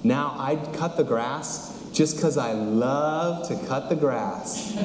now 0.03 0.35
I'd 0.37 0.73
cut 0.73 0.97
the 0.97 1.05
grass 1.05 1.66
just 1.97 2.15
because 2.15 2.37
I 2.37 2.51
love 2.51 3.47
to 3.47 3.55
cut 3.67 3.89
the 3.89 3.95
grass. 3.95 4.75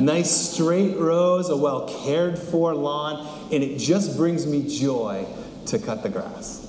nice 0.00 0.30
straight 0.30 0.96
rows, 0.96 1.50
a 1.50 1.56
well 1.56 1.86
cared 2.04 2.38
for 2.38 2.74
lawn, 2.74 3.50
and 3.52 3.62
it 3.62 3.76
just 3.76 4.16
brings 4.16 4.46
me 4.46 4.66
joy 4.66 5.26
to 5.66 5.78
cut 5.78 6.02
the 6.02 6.08
grass. 6.08 6.66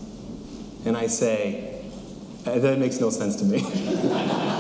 And 0.86 0.98
I 0.98 1.08
say, 1.08 1.86
uh, 2.46 2.60
that 2.60 2.80
makes 2.80 3.00
no 3.00 3.12
sense 3.12 3.38
to 3.38 3.46
me. 3.46 3.62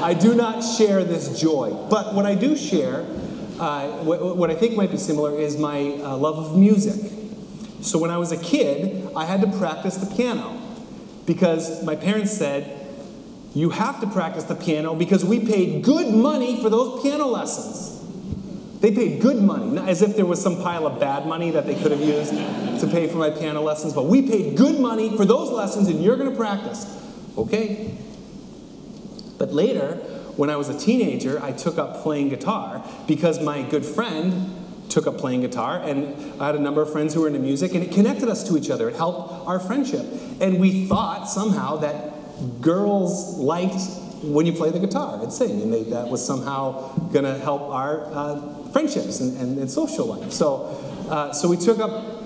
I 0.01 0.13
do 0.13 0.33
not 0.33 0.61
share 0.61 1.03
this 1.03 1.37
joy. 1.41 1.73
But 1.89 2.13
what 2.13 2.25
I 2.25 2.35
do 2.35 2.55
share, 2.55 3.01
uh, 3.59 3.89
what, 4.03 4.37
what, 4.37 4.49
I 4.49 4.55
think 4.55 4.77
might 4.77 4.91
be 4.91 4.97
similar, 4.97 5.37
is 5.37 5.57
my 5.57 5.99
uh, 6.01 6.15
love 6.15 6.37
of 6.37 6.57
music. 6.57 7.11
So 7.81 7.99
when 7.99 8.11
I 8.11 8.17
was 8.17 8.31
a 8.31 8.37
kid, 8.37 9.09
I 9.13 9.25
had 9.25 9.41
to 9.41 9.47
practice 9.57 9.97
the 9.97 10.15
piano 10.15 10.57
because 11.25 11.83
my 11.83 11.97
parents 11.97 12.31
said, 12.31 12.82
you 13.53 13.69
have 13.69 13.99
to 14.01 14.07
practice 14.07 14.45
the 14.45 14.55
piano 14.55 14.95
because 14.95 15.23
we 15.23 15.39
paid 15.45 15.83
good 15.83 16.13
money 16.13 16.61
for 16.61 16.69
those 16.69 17.01
piano 17.03 17.27
lessons. 17.27 17.91
They 18.79 18.91
paid 18.91 19.21
good 19.21 19.41
money, 19.41 19.67
not 19.67 19.87
as 19.87 20.01
if 20.01 20.15
there 20.15 20.25
was 20.25 20.41
some 20.41 20.61
pile 20.61 20.85
of 20.85 20.99
bad 20.99 21.25
money 21.25 21.51
that 21.51 21.65
they 21.65 21.75
could 21.75 21.91
have 21.91 22.01
used 22.01 22.31
to 22.31 22.87
pay 22.91 23.07
for 23.07 23.17
my 23.17 23.29
piano 23.29 23.61
lessons, 23.61 23.93
but 23.93 24.05
we 24.05 24.27
paid 24.27 24.57
good 24.57 24.79
money 24.79 25.15
for 25.15 25.23
those 25.23 25.51
lessons 25.51 25.87
and 25.87 26.03
you're 26.03 26.17
going 26.17 26.29
to 26.29 26.35
practice. 26.35 26.85
Okay. 27.37 27.95
But 29.37 29.53
later, 29.53 29.95
when 30.35 30.49
I 30.49 30.57
was 30.57 30.69
a 30.69 30.77
teenager, 30.77 31.41
I 31.41 31.51
took 31.51 31.77
up 31.77 32.01
playing 32.01 32.29
guitar 32.29 32.83
because 33.07 33.41
my 33.41 33.61
good 33.61 33.85
friend 33.85 34.53
took 34.89 35.07
up 35.07 35.17
playing 35.17 35.41
guitar, 35.41 35.79
and 35.79 36.41
I 36.41 36.47
had 36.47 36.55
a 36.55 36.59
number 36.59 36.81
of 36.81 36.91
friends 36.91 37.13
who 37.13 37.21
were 37.21 37.27
into 37.27 37.39
music, 37.39 37.73
and 37.73 37.83
it 37.83 37.91
connected 37.91 38.29
us 38.29 38.47
to 38.47 38.57
each 38.57 38.69
other. 38.69 38.89
It 38.89 38.95
helped 38.95 39.47
our 39.47 39.59
friendship. 39.59 40.05
And 40.39 40.59
we 40.59 40.85
thought 40.85 41.27
somehow 41.27 41.77
that 41.77 42.12
girls 42.61 43.37
liked 43.37 43.75
when 44.23 44.45
you 44.45 44.53
play 44.53 44.69
the 44.69 44.79
guitar 44.79 45.21
and 45.21 45.31
sing, 45.31 45.61
and 45.61 45.73
they, 45.73 45.83
that 45.83 46.07
was 46.07 46.25
somehow 46.25 46.95
going 47.09 47.25
to 47.25 47.37
help 47.39 47.63
our 47.63 48.05
uh, 48.13 48.69
friendships 48.71 49.19
and, 49.19 49.37
and, 49.37 49.57
and, 49.57 49.69
social 49.69 50.05
life. 50.05 50.31
So, 50.31 50.65
uh, 51.09 51.33
so 51.33 51.49
we 51.49 51.57
took 51.57 51.79
up. 51.79 52.23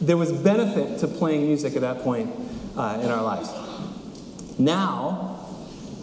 There 0.00 0.16
was 0.16 0.32
benefit 0.32 0.98
to 1.00 1.08
playing 1.08 1.46
music 1.46 1.76
at 1.76 1.82
that 1.82 2.00
point 2.00 2.30
uh, 2.76 3.00
in 3.02 3.10
our 3.10 3.22
lives. 3.22 3.50
Now, 4.58 5.46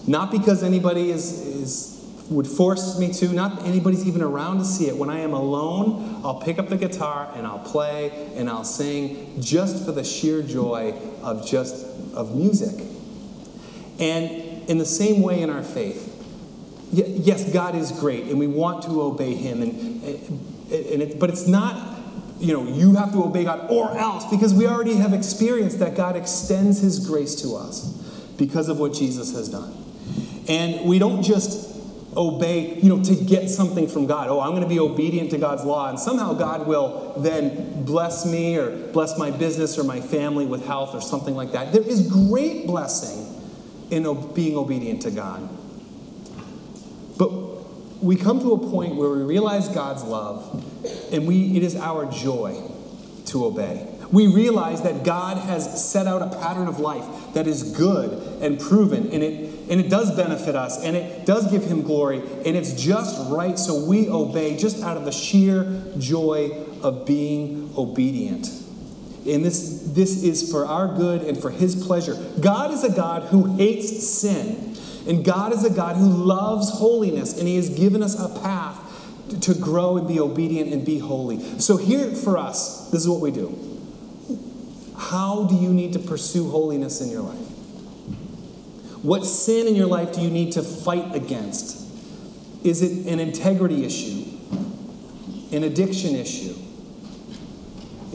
not 0.07 0.31
because 0.31 0.63
anybody 0.63 1.11
is, 1.11 1.31
is 1.31 1.97
would 2.29 2.47
force 2.47 2.99
me 2.99 3.13
to, 3.13 3.29
not 3.29 3.65
anybody's 3.65 4.05
even 4.05 4.21
around 4.21 4.59
to 4.59 4.65
see 4.65 4.87
it. 4.87 4.97
When 4.97 5.09
I 5.09 5.19
am 5.19 5.33
alone, 5.33 6.21
I'll 6.23 6.41
pick 6.41 6.59
up 6.59 6.67
the 6.67 6.77
guitar 6.77 7.31
and 7.35 7.47
I'll 7.47 7.59
play 7.59 8.31
and 8.35 8.49
I'll 8.49 8.65
sing 8.65 9.41
just 9.41 9.85
for 9.85 9.91
the 9.91 10.03
sheer 10.03 10.41
joy 10.41 10.93
of 11.21 11.47
just 11.47 11.85
of 12.13 12.35
music. 12.35 12.85
And 13.99 14.69
in 14.69 14.77
the 14.77 14.85
same 14.85 15.21
way 15.21 15.41
in 15.41 15.49
our 15.49 15.63
faith, 15.63 16.13
yes, 16.91 17.51
God 17.51 17.75
is 17.75 17.91
great, 17.91 18.25
and 18.25 18.39
we 18.39 18.47
want 18.47 18.83
to 18.83 19.01
obey 19.01 19.33
Him, 19.33 19.61
and, 19.61 20.03
eh, 20.03 20.93
and 20.93 21.01
it, 21.01 21.19
but 21.19 21.29
it's 21.29 21.47
not, 21.47 21.99
you 22.39 22.53
know, 22.53 22.63
you 22.63 22.95
have 22.95 23.11
to 23.13 23.23
obey 23.23 23.43
God 23.43 23.69
or 23.69 23.97
else, 23.97 24.25
because 24.29 24.53
we 24.53 24.67
already 24.67 24.95
have 24.95 25.13
experienced 25.13 25.79
that 25.79 25.95
God 25.95 26.15
extends 26.15 26.79
His 26.79 27.05
grace 27.05 27.35
to 27.41 27.55
us 27.55 27.93
because 28.37 28.69
of 28.69 28.79
what 28.79 28.93
Jesus 28.93 29.33
has 29.33 29.49
done. 29.49 29.73
And 30.47 30.87
we 30.87 30.99
don't 30.99 31.23
just 31.23 31.75
obey, 32.15 32.75
you 32.75 32.89
know, 32.89 33.03
to 33.03 33.15
get 33.15 33.49
something 33.49 33.87
from 33.87 34.07
God. 34.07 34.29
Oh, 34.29 34.39
I'm 34.39 34.51
going 34.51 34.63
to 34.63 34.69
be 34.69 34.79
obedient 34.79 35.31
to 35.31 35.37
God's 35.37 35.63
law, 35.63 35.89
and 35.89 35.99
somehow 35.99 36.33
God 36.33 36.67
will 36.67 37.13
then 37.17 37.83
bless 37.83 38.25
me 38.25 38.57
or 38.57 38.71
bless 38.91 39.17
my 39.17 39.31
business 39.31 39.77
or 39.77 39.83
my 39.83 40.01
family 40.01 40.45
with 40.45 40.65
health 40.65 40.93
or 40.93 41.01
something 41.01 41.35
like 41.35 41.51
that. 41.51 41.73
There 41.73 41.81
is 41.81 42.07
great 42.07 42.65
blessing 42.65 43.36
in 43.89 44.33
being 44.33 44.57
obedient 44.57 45.01
to 45.03 45.11
God. 45.11 45.49
But 47.17 47.31
we 48.01 48.15
come 48.15 48.39
to 48.41 48.53
a 48.53 48.59
point 48.59 48.95
where 48.95 49.09
we 49.09 49.23
realize 49.23 49.67
God's 49.67 50.03
love, 50.03 50.63
and 51.11 51.27
we, 51.27 51.57
it 51.57 51.63
is 51.63 51.75
our 51.75 52.05
joy 52.05 52.61
to 53.27 53.45
obey. 53.45 53.87
We 54.11 54.27
realize 54.27 54.83
that 54.83 55.03
God 55.03 55.37
has 55.37 55.91
set 55.91 56.07
out 56.07 56.21
a 56.21 56.37
pattern 56.39 56.67
of 56.67 56.79
life 56.79 57.33
that 57.33 57.45
is 57.45 57.75
good 57.75 58.41
and 58.41 58.59
proven, 58.59 59.11
and 59.11 59.21
it, 59.23 59.69
and 59.69 59.81
it 59.81 59.89
does 59.89 60.15
benefit 60.15 60.55
us, 60.55 60.81
and 60.83 60.95
it 60.95 61.25
does 61.25 61.51
give 61.51 61.65
Him 61.65 61.81
glory, 61.81 62.19
and 62.45 62.55
it's 62.55 62.73
just 62.73 63.29
right, 63.29 63.59
so 63.59 63.83
we 63.85 64.09
obey 64.09 64.55
just 64.55 64.81
out 64.81 64.95
of 64.95 65.03
the 65.03 65.11
sheer 65.11 65.83
joy 65.97 66.51
of 66.83 67.05
being 67.05 67.73
obedient. 67.77 68.47
And 69.27 69.43
this, 69.43 69.83
this 69.87 70.23
is 70.23 70.49
for 70.51 70.65
our 70.65 70.87
good 70.87 71.21
and 71.21 71.37
for 71.37 71.49
His 71.49 71.85
pleasure. 71.85 72.15
God 72.39 72.71
is 72.71 72.83
a 72.83 72.91
God 72.91 73.23
who 73.23 73.55
hates 73.57 74.07
sin. 74.07 74.75
And 75.07 75.23
God 75.23 75.53
is 75.53 75.63
a 75.63 75.69
God 75.69 75.95
who 75.95 76.07
loves 76.07 76.69
holiness. 76.69 77.37
And 77.37 77.47
He 77.47 77.55
has 77.57 77.69
given 77.69 78.01
us 78.01 78.19
a 78.19 78.29
path 78.41 78.83
to 79.41 79.53
grow 79.53 79.97
and 79.97 80.07
be 80.07 80.19
obedient 80.19 80.71
and 80.71 80.85
be 80.85 80.99
holy. 80.99 81.39
So, 81.59 81.77
here 81.77 82.13
for 82.13 82.37
us, 82.37 82.89
this 82.91 83.01
is 83.01 83.09
what 83.09 83.19
we 83.19 83.31
do. 83.31 83.63
How 84.97 85.43
do 85.45 85.55
you 85.55 85.73
need 85.73 85.93
to 85.93 85.99
pursue 85.99 86.49
holiness 86.49 87.01
in 87.01 87.09
your 87.09 87.21
life? 87.21 87.47
What 89.03 89.25
sin 89.25 89.67
in 89.67 89.75
your 89.75 89.87
life 89.87 90.13
do 90.13 90.21
you 90.21 90.29
need 90.29 90.53
to 90.53 90.63
fight 90.63 91.13
against? 91.13 91.85
Is 92.65 92.81
it 92.81 93.11
an 93.11 93.19
integrity 93.19 93.85
issue? 93.85 94.25
An 95.51 95.63
addiction 95.63 96.15
issue? 96.15 96.55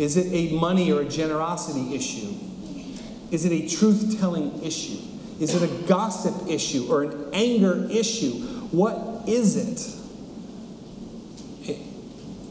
Is 0.02 0.16
it 0.16 0.32
a 0.32 0.52
money 0.56 0.90
or 0.90 1.02
a 1.02 1.04
generosity 1.04 1.94
issue? 1.94 2.34
Is 3.30 3.44
it 3.44 3.52
a 3.52 3.68
truth 3.68 4.18
telling 4.18 4.60
issue? 4.62 4.98
Is 5.38 5.54
it 5.54 5.62
a 5.62 5.86
gossip 5.86 6.48
issue 6.48 6.86
or 6.90 7.04
an 7.04 7.28
anger 7.32 7.86
issue? 7.88 8.32
What 8.72 9.28
is 9.28 9.56
it? 9.56 9.98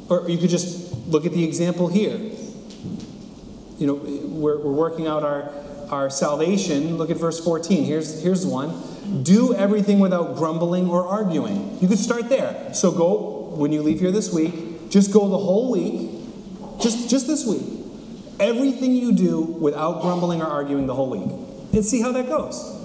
Or 0.10 0.30
you 0.30 0.38
could 0.38 0.50
just 0.50 0.94
look 1.08 1.26
at 1.26 1.34
the 1.34 1.44
example 1.44 1.88
here. 1.88 2.18
You 3.78 3.88
know, 3.88 3.96
we're, 3.96 4.58
we're 4.58 4.72
working 4.72 5.08
out 5.08 5.24
our, 5.24 5.52
our 5.90 6.10
salvation. 6.10 6.98
Look 6.98 7.10
at 7.10 7.18
verse 7.18 7.44
14. 7.44 7.84
Here's, 7.84 8.22
here's 8.22 8.46
one. 8.46 9.24
Do 9.24 9.54
everything 9.56 10.00
without 10.00 10.36
grumbling 10.36 10.90
or 10.90 11.06
arguing. 11.06 11.78
You 11.82 11.88
could 11.88 12.00
start 12.00 12.30
there. 12.30 12.74
So 12.74 12.92
go, 12.92 13.54
when 13.56 13.72
you 13.72 13.82
leave 13.82 14.00
here 14.00 14.12
this 14.12 14.34
week, 14.34 14.90
just 14.90 15.12
go 15.12 15.28
the 15.28 15.38
whole 15.38 15.72
week 15.72 16.11
just, 16.82 17.10
just 17.10 17.28
this 17.28 17.46
week. 17.46 17.62
Everything 18.40 18.96
you 18.96 19.12
do 19.12 19.42
without 19.42 20.02
grumbling 20.02 20.42
or 20.42 20.48
arguing 20.48 20.88
the 20.88 20.96
whole 20.96 21.10
week. 21.10 21.30
And 21.74 21.86
see 21.86 22.02
how 22.02 22.12
that 22.12 22.28
goes. 22.28 22.78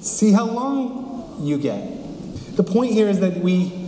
See 0.00 0.32
how 0.32 0.46
long 0.46 1.38
you 1.40 1.58
get. 1.58 2.56
The 2.56 2.64
point 2.64 2.92
here 2.92 3.08
is 3.08 3.20
that 3.20 3.38
we 3.38 3.78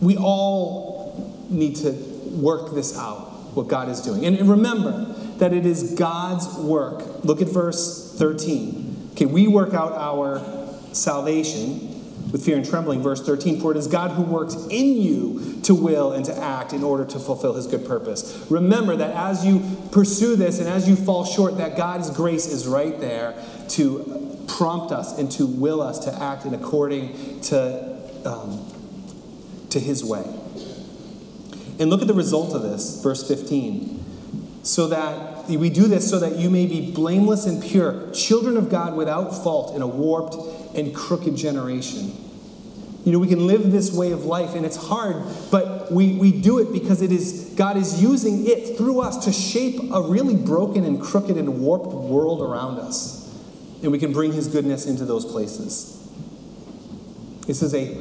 we 0.00 0.16
all 0.16 1.34
need 1.48 1.76
to 1.76 1.92
work 2.32 2.74
this 2.74 2.96
out, 2.96 3.54
what 3.54 3.68
God 3.68 3.88
is 3.88 4.00
doing. 4.00 4.24
And 4.24 4.48
remember 4.48 5.06
that 5.38 5.52
it 5.52 5.66
is 5.66 5.94
God's 5.94 6.46
work. 6.58 7.24
Look 7.24 7.42
at 7.42 7.48
verse 7.48 8.14
13. 8.16 9.10
Okay, 9.12 9.26
we 9.26 9.48
work 9.48 9.74
out 9.74 9.92
our 9.92 10.40
salvation 10.92 11.97
with 12.32 12.44
fear 12.44 12.56
and 12.56 12.68
trembling. 12.68 13.02
Verse 13.02 13.24
13 13.24 13.60
For 13.60 13.72
it 13.72 13.76
is 13.76 13.86
God 13.86 14.12
who 14.12 14.22
works 14.22 14.54
in 14.70 14.96
you 14.96 15.58
to 15.62 15.74
will 15.74 16.12
and 16.12 16.24
to 16.24 16.36
act 16.36 16.72
in 16.72 16.82
order 16.82 17.04
to 17.04 17.18
fulfill 17.18 17.54
his 17.54 17.66
good 17.66 17.86
purpose. 17.86 18.46
Remember 18.50 18.96
that 18.96 19.14
as 19.14 19.44
you 19.44 19.62
pursue 19.92 20.36
this 20.36 20.58
and 20.58 20.68
as 20.68 20.88
you 20.88 20.96
fall 20.96 21.24
short, 21.24 21.58
that 21.58 21.76
God's 21.76 22.10
grace 22.10 22.46
is 22.46 22.66
right 22.66 22.98
there 23.00 23.34
to 23.70 24.44
prompt 24.48 24.92
us 24.92 25.18
and 25.18 25.30
to 25.32 25.46
will 25.46 25.80
us 25.80 25.98
to 26.00 26.22
act 26.22 26.44
in 26.44 26.54
according 26.54 27.40
to, 27.42 27.98
um, 28.24 28.66
to 29.70 29.78
his 29.78 30.04
way. 30.04 30.24
And 31.78 31.90
look 31.90 32.00
at 32.00 32.08
the 32.08 32.14
result 32.14 32.54
of 32.54 32.62
this, 32.62 33.02
verse 33.02 33.26
15. 33.26 34.04
So 34.64 34.88
that 34.88 35.48
we 35.48 35.70
do 35.70 35.86
this 35.86 36.10
so 36.10 36.18
that 36.18 36.36
you 36.36 36.50
may 36.50 36.66
be 36.66 36.90
blameless 36.90 37.46
and 37.46 37.62
pure, 37.62 38.10
children 38.10 38.56
of 38.56 38.68
God 38.68 38.96
without 38.96 39.30
fault 39.30 39.74
in 39.74 39.80
a 39.80 39.86
warped 39.86 40.34
and 40.74 40.94
crooked 40.94 41.36
generation. 41.36 42.12
You 43.04 43.12
know, 43.12 43.18
we 43.18 43.28
can 43.28 43.46
live 43.46 43.70
this 43.70 43.92
way 43.92 44.12
of 44.12 44.24
life, 44.24 44.54
and 44.54 44.66
it's 44.66 44.76
hard, 44.76 45.22
but 45.50 45.90
we, 45.90 46.14
we 46.14 46.32
do 46.32 46.58
it 46.58 46.72
because 46.72 47.00
it 47.00 47.12
is 47.12 47.54
God 47.56 47.76
is 47.76 48.02
using 48.02 48.46
it 48.46 48.76
through 48.76 49.00
us 49.00 49.24
to 49.24 49.32
shape 49.32 49.80
a 49.92 50.02
really 50.02 50.36
broken 50.36 50.84
and 50.84 51.00
crooked 51.00 51.36
and 51.36 51.60
warped 51.60 51.92
world 51.92 52.42
around 52.42 52.78
us. 52.78 53.16
And 53.82 53.92
we 53.92 53.98
can 53.98 54.12
bring 54.12 54.32
his 54.32 54.48
goodness 54.48 54.86
into 54.86 55.04
those 55.04 55.24
places. 55.24 55.94
This 57.46 57.62
is 57.62 57.74
a 57.74 57.94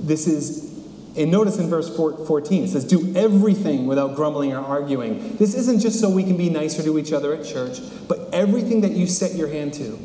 this 0.00 0.26
is 0.26 0.74
and 1.16 1.30
notice 1.30 1.58
in 1.58 1.68
verse 1.68 1.94
14, 1.94 2.64
it 2.64 2.68
says, 2.68 2.84
Do 2.84 3.14
everything 3.14 3.86
without 3.86 4.16
grumbling 4.16 4.52
or 4.52 4.58
arguing. 4.58 5.36
This 5.36 5.54
isn't 5.54 5.78
just 5.78 6.00
so 6.00 6.10
we 6.10 6.24
can 6.24 6.36
be 6.36 6.50
nicer 6.50 6.82
to 6.82 6.98
each 6.98 7.12
other 7.12 7.32
at 7.34 7.44
church, 7.44 7.78
but 8.08 8.28
everything 8.32 8.80
that 8.80 8.92
you 8.92 9.06
set 9.06 9.36
your 9.36 9.48
hand 9.48 9.74
to, 9.74 9.96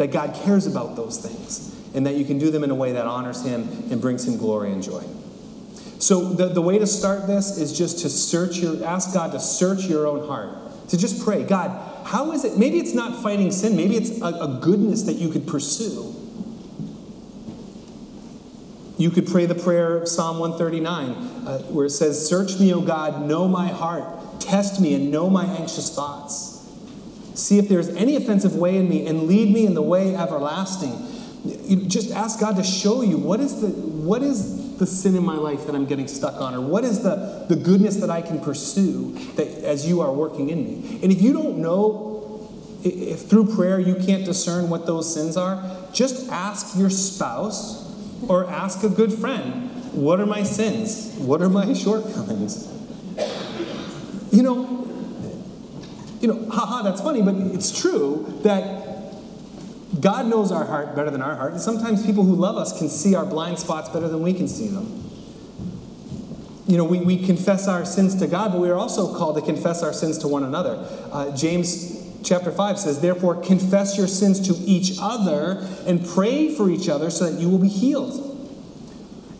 that 0.00 0.10
God 0.12 0.34
cares 0.34 0.66
about 0.66 0.96
those 0.96 1.18
things, 1.18 1.76
and 1.94 2.06
that 2.06 2.14
you 2.14 2.24
can 2.24 2.38
do 2.38 2.50
them 2.50 2.64
in 2.64 2.70
a 2.70 2.74
way 2.74 2.92
that 2.92 3.04
honors 3.04 3.44
Him 3.44 3.68
and 3.90 4.00
brings 4.00 4.26
Him 4.26 4.38
glory 4.38 4.72
and 4.72 4.82
joy. 4.82 5.04
So, 5.98 6.32
the, 6.32 6.48
the 6.48 6.62
way 6.62 6.78
to 6.78 6.86
start 6.86 7.26
this 7.26 7.58
is 7.58 7.76
just 7.76 7.98
to 8.00 8.08
search 8.08 8.56
your, 8.56 8.82
ask 8.82 9.12
God 9.12 9.32
to 9.32 9.38
search 9.38 9.84
your 9.84 10.06
own 10.06 10.26
heart, 10.26 10.88
to 10.88 10.96
just 10.96 11.22
pray, 11.22 11.44
God, 11.44 12.06
how 12.06 12.32
is 12.32 12.46
it? 12.46 12.56
Maybe 12.56 12.78
it's 12.78 12.94
not 12.94 13.22
fighting 13.22 13.50
sin, 13.52 13.76
maybe 13.76 13.94
it's 13.96 14.22
a, 14.22 14.24
a 14.24 14.58
goodness 14.62 15.02
that 15.02 15.16
you 15.16 15.28
could 15.28 15.46
pursue 15.46 16.16
you 19.00 19.10
could 19.10 19.26
pray 19.26 19.46
the 19.46 19.54
prayer 19.54 19.96
of 19.96 20.08
Psalm 20.08 20.38
139, 20.38 21.10
uh, 21.46 21.58
where 21.72 21.86
it 21.86 21.90
says, 21.90 22.28
Search 22.28 22.60
me, 22.60 22.74
O 22.74 22.82
God, 22.82 23.26
know 23.26 23.48
my 23.48 23.68
heart, 23.68 24.42
test 24.42 24.78
me, 24.78 24.94
and 24.94 25.10
know 25.10 25.30
my 25.30 25.46
anxious 25.46 25.94
thoughts. 25.94 26.49
See 27.40 27.58
if 27.58 27.68
there's 27.68 27.88
any 27.88 28.16
offensive 28.16 28.54
way 28.54 28.76
in 28.76 28.88
me, 28.88 29.06
and 29.06 29.22
lead 29.22 29.52
me 29.52 29.64
in 29.64 29.74
the 29.74 29.82
way 29.82 30.14
everlasting. 30.14 30.92
You 31.44 31.86
just 31.86 32.12
ask 32.12 32.38
God 32.38 32.56
to 32.56 32.62
show 32.62 33.00
you 33.00 33.16
what 33.16 33.40
is 33.40 33.62
the 33.62 33.68
what 33.68 34.22
is 34.22 34.76
the 34.76 34.86
sin 34.86 35.14
in 35.14 35.24
my 35.24 35.36
life 35.36 35.66
that 35.66 35.74
I'm 35.74 35.86
getting 35.86 36.06
stuck 36.06 36.40
on, 36.40 36.54
or 36.54 36.60
what 36.60 36.84
is 36.84 37.02
the, 37.02 37.46
the 37.48 37.56
goodness 37.56 37.96
that 37.96 38.10
I 38.10 38.20
can 38.20 38.40
pursue 38.40 39.12
that 39.36 39.46
as 39.64 39.86
you 39.86 40.00
are 40.00 40.12
working 40.12 40.50
in 40.50 40.64
me. 40.64 41.00
And 41.02 41.10
if 41.12 41.22
you 41.22 41.32
don't 41.32 41.58
know, 41.58 42.50
if 42.82 43.28
through 43.28 43.54
prayer 43.54 43.78
you 43.78 43.94
can't 43.94 44.24
discern 44.24 44.68
what 44.68 44.86
those 44.86 45.12
sins 45.12 45.36
are, 45.36 45.62
just 45.92 46.30
ask 46.30 46.78
your 46.78 46.90
spouse 46.90 47.90
or 48.28 48.48
ask 48.48 48.82
a 48.82 48.88
good 48.88 49.12
friend, 49.12 49.70
what 49.92 50.20
are 50.20 50.26
my 50.26 50.42
sins? 50.42 51.14
What 51.16 51.42
are 51.42 51.48
my 51.48 51.72
shortcomings? 51.74 52.68
You 54.30 54.42
know, 54.42 54.89
you 56.20 56.28
know, 56.28 56.50
haha, 56.50 56.82
that's 56.82 57.00
funny, 57.00 57.22
but 57.22 57.34
it's 57.34 57.78
true 57.78 58.38
that 58.42 58.90
God 59.98 60.26
knows 60.26 60.52
our 60.52 60.64
heart 60.64 60.94
better 60.94 61.10
than 61.10 61.22
our 61.22 61.34
heart. 61.34 61.52
And 61.52 61.60
sometimes 61.60 62.04
people 62.04 62.24
who 62.24 62.34
love 62.34 62.56
us 62.56 62.78
can 62.78 62.88
see 62.88 63.14
our 63.14 63.24
blind 63.24 63.58
spots 63.58 63.88
better 63.88 64.08
than 64.08 64.22
we 64.22 64.34
can 64.34 64.46
see 64.46 64.68
them. 64.68 64.96
You 66.66 66.76
know, 66.76 66.84
we, 66.84 67.00
we 67.00 67.24
confess 67.26 67.66
our 67.66 67.84
sins 67.84 68.14
to 68.20 68.28
God, 68.28 68.52
but 68.52 68.60
we 68.60 68.68
are 68.68 68.76
also 68.76 69.16
called 69.16 69.36
to 69.36 69.42
confess 69.42 69.82
our 69.82 69.92
sins 69.92 70.18
to 70.18 70.28
one 70.28 70.44
another. 70.44 70.86
Uh, 71.10 71.34
James 71.34 72.06
chapter 72.22 72.52
5 72.52 72.78
says, 72.78 73.00
Therefore, 73.00 73.34
confess 73.34 73.98
your 73.98 74.06
sins 74.06 74.46
to 74.46 74.54
each 74.64 74.98
other 75.00 75.66
and 75.86 76.06
pray 76.06 76.54
for 76.54 76.70
each 76.70 76.88
other 76.88 77.10
so 77.10 77.28
that 77.28 77.40
you 77.40 77.48
will 77.48 77.58
be 77.58 77.68
healed. 77.68 78.26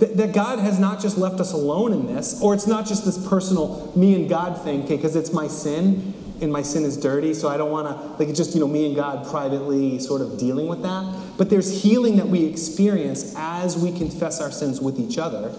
That, 0.00 0.16
that 0.16 0.32
God 0.32 0.58
has 0.58 0.80
not 0.80 1.00
just 1.00 1.18
left 1.18 1.40
us 1.40 1.52
alone 1.52 1.92
in 1.92 2.06
this, 2.06 2.40
or 2.42 2.54
it's 2.54 2.66
not 2.66 2.86
just 2.86 3.04
this 3.04 3.28
personal 3.28 3.92
me 3.94 4.14
and 4.14 4.28
God 4.28 4.60
thing, 4.64 4.84
okay, 4.84 4.96
because 4.96 5.14
it's 5.14 5.32
my 5.32 5.46
sin 5.46 6.14
and 6.40 6.52
my 6.52 6.62
sin 6.62 6.84
is 6.84 6.96
dirty, 6.96 7.34
so 7.34 7.48
I 7.48 7.56
don't 7.56 7.70
want 7.70 7.88
to, 7.88 7.94
like, 8.18 8.28
it's 8.28 8.38
just, 8.38 8.54
you 8.54 8.60
know, 8.60 8.68
me 8.68 8.86
and 8.86 8.96
God 8.96 9.26
privately 9.30 9.98
sort 9.98 10.22
of 10.22 10.38
dealing 10.38 10.68
with 10.68 10.82
that. 10.82 11.36
But 11.36 11.50
there's 11.50 11.82
healing 11.82 12.16
that 12.16 12.28
we 12.28 12.44
experience 12.44 13.34
as 13.36 13.76
we 13.76 13.96
confess 13.96 14.40
our 14.40 14.50
sins 14.50 14.80
with 14.80 14.98
each 14.98 15.18
other 15.18 15.54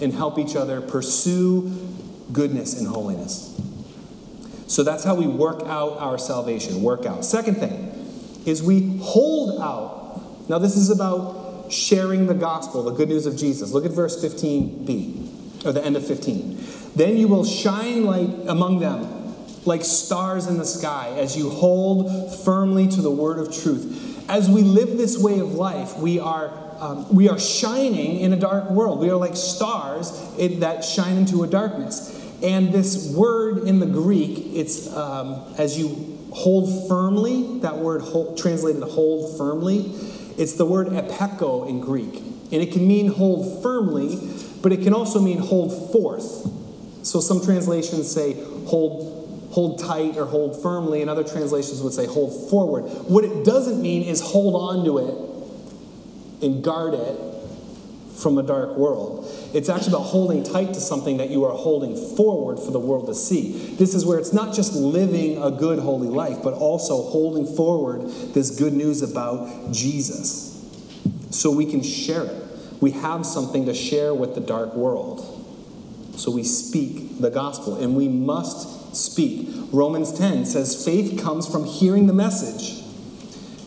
and 0.00 0.12
help 0.12 0.38
each 0.38 0.56
other 0.56 0.80
pursue 0.80 1.70
goodness 2.32 2.78
and 2.78 2.88
holiness. 2.88 3.50
So 4.66 4.82
that's 4.82 5.04
how 5.04 5.14
we 5.14 5.26
work 5.26 5.62
out 5.66 5.98
our 5.98 6.18
salvation. 6.18 6.82
Work 6.82 7.06
out. 7.06 7.24
Second 7.24 7.56
thing 7.56 7.92
is 8.44 8.62
we 8.62 8.98
hold 8.98 9.60
out. 9.60 10.48
Now, 10.48 10.58
this 10.58 10.76
is 10.76 10.90
about 10.90 11.72
sharing 11.72 12.26
the 12.26 12.34
gospel, 12.34 12.82
the 12.82 12.90
good 12.90 13.08
news 13.08 13.26
of 13.26 13.36
Jesus. 13.36 13.72
Look 13.72 13.84
at 13.84 13.92
verse 13.92 14.22
15b, 14.22 15.64
or 15.64 15.72
the 15.72 15.84
end 15.84 15.96
of 15.96 16.06
15. 16.06 16.58
Then 16.96 17.16
you 17.16 17.28
will 17.28 17.44
shine 17.44 18.04
like 18.04 18.28
among 18.48 18.80
them 18.80 19.23
like 19.64 19.84
stars 19.84 20.46
in 20.46 20.58
the 20.58 20.64
sky 20.64 21.14
as 21.16 21.36
you 21.36 21.50
hold 21.50 22.34
firmly 22.44 22.88
to 22.88 23.00
the 23.00 23.10
word 23.10 23.38
of 23.38 23.54
truth. 23.54 24.24
As 24.28 24.48
we 24.48 24.62
live 24.62 24.96
this 24.96 25.18
way 25.18 25.38
of 25.38 25.54
life, 25.54 25.98
we 25.98 26.18
are 26.18 26.52
um, 26.80 27.14
we 27.14 27.28
are 27.28 27.38
shining 27.38 28.20
in 28.20 28.32
a 28.32 28.36
dark 28.36 28.70
world. 28.70 28.98
We 28.98 29.08
are 29.08 29.16
like 29.16 29.36
stars 29.36 30.10
that 30.36 30.84
shine 30.84 31.16
into 31.16 31.44
a 31.44 31.46
darkness. 31.46 32.20
And 32.42 32.72
this 32.72 33.14
word 33.14 33.66
in 33.66 33.78
the 33.78 33.86
Greek, 33.86 34.38
it's 34.54 34.92
um, 34.92 35.54
as 35.56 35.78
you 35.78 36.18
hold 36.32 36.88
firmly, 36.88 37.60
that 37.60 37.78
word 37.78 38.02
hold, 38.02 38.36
translated 38.36 38.82
hold 38.82 39.38
firmly, 39.38 39.92
it's 40.36 40.54
the 40.54 40.66
word 40.66 40.88
epeko 40.88 41.68
in 41.68 41.80
Greek. 41.80 42.16
And 42.52 42.62
it 42.62 42.72
can 42.72 42.86
mean 42.86 43.08
hold 43.08 43.62
firmly, 43.62 44.18
but 44.62 44.72
it 44.72 44.82
can 44.82 44.92
also 44.92 45.20
mean 45.20 45.38
hold 45.38 45.92
forth. 45.92 46.50
So 47.02 47.20
some 47.20 47.42
translations 47.42 48.10
say 48.10 48.34
hold, 48.66 49.23
hold 49.54 49.78
tight 49.78 50.16
or 50.16 50.26
hold 50.26 50.60
firmly, 50.60 51.00
and 51.00 51.08
other 51.08 51.22
translations 51.22 51.80
would 51.80 51.92
say 51.92 52.06
hold 52.06 52.50
forward. 52.50 52.82
What 53.08 53.24
it 53.24 53.44
doesn't 53.44 53.80
mean 53.80 54.02
is 54.02 54.20
hold 54.20 54.56
on 54.56 54.84
to 54.84 54.98
it 54.98 56.44
and 56.44 56.62
guard 56.62 56.94
it 56.94 57.20
from 58.16 58.36
a 58.36 58.42
dark 58.42 58.76
world. 58.76 59.30
It's 59.54 59.68
actually 59.68 59.92
about 59.92 60.06
holding 60.06 60.42
tight 60.42 60.74
to 60.74 60.80
something 60.80 61.18
that 61.18 61.30
you 61.30 61.44
are 61.44 61.52
holding 61.52 61.94
forward 62.16 62.58
for 62.58 62.72
the 62.72 62.80
world 62.80 63.06
to 63.06 63.14
see. 63.14 63.76
This 63.76 63.94
is 63.94 64.04
where 64.04 64.18
it's 64.18 64.32
not 64.32 64.56
just 64.56 64.74
living 64.74 65.40
a 65.40 65.52
good, 65.52 65.78
holy 65.78 66.08
life, 66.08 66.38
but 66.42 66.54
also 66.54 67.02
holding 67.02 67.46
forward 67.54 68.08
this 68.34 68.58
good 68.58 68.72
news 68.72 69.02
about 69.02 69.72
Jesus 69.72 70.50
so 71.30 71.52
we 71.52 71.66
can 71.66 71.82
share 71.82 72.24
it. 72.24 72.42
We 72.80 72.90
have 72.90 73.24
something 73.24 73.66
to 73.66 73.74
share 73.74 74.14
with 74.14 74.34
the 74.34 74.40
dark 74.40 74.74
world. 74.74 75.20
So 76.16 76.32
we 76.32 76.42
speak 76.42 77.20
the 77.20 77.30
gospel, 77.30 77.80
and 77.80 77.96
we 77.96 78.08
must 78.08 78.83
speak. 78.94 79.48
Romans 79.72 80.16
10 80.16 80.46
says 80.46 80.84
faith 80.84 81.22
comes 81.22 81.46
from 81.46 81.64
hearing 81.64 82.06
the 82.06 82.12
message. 82.12 82.82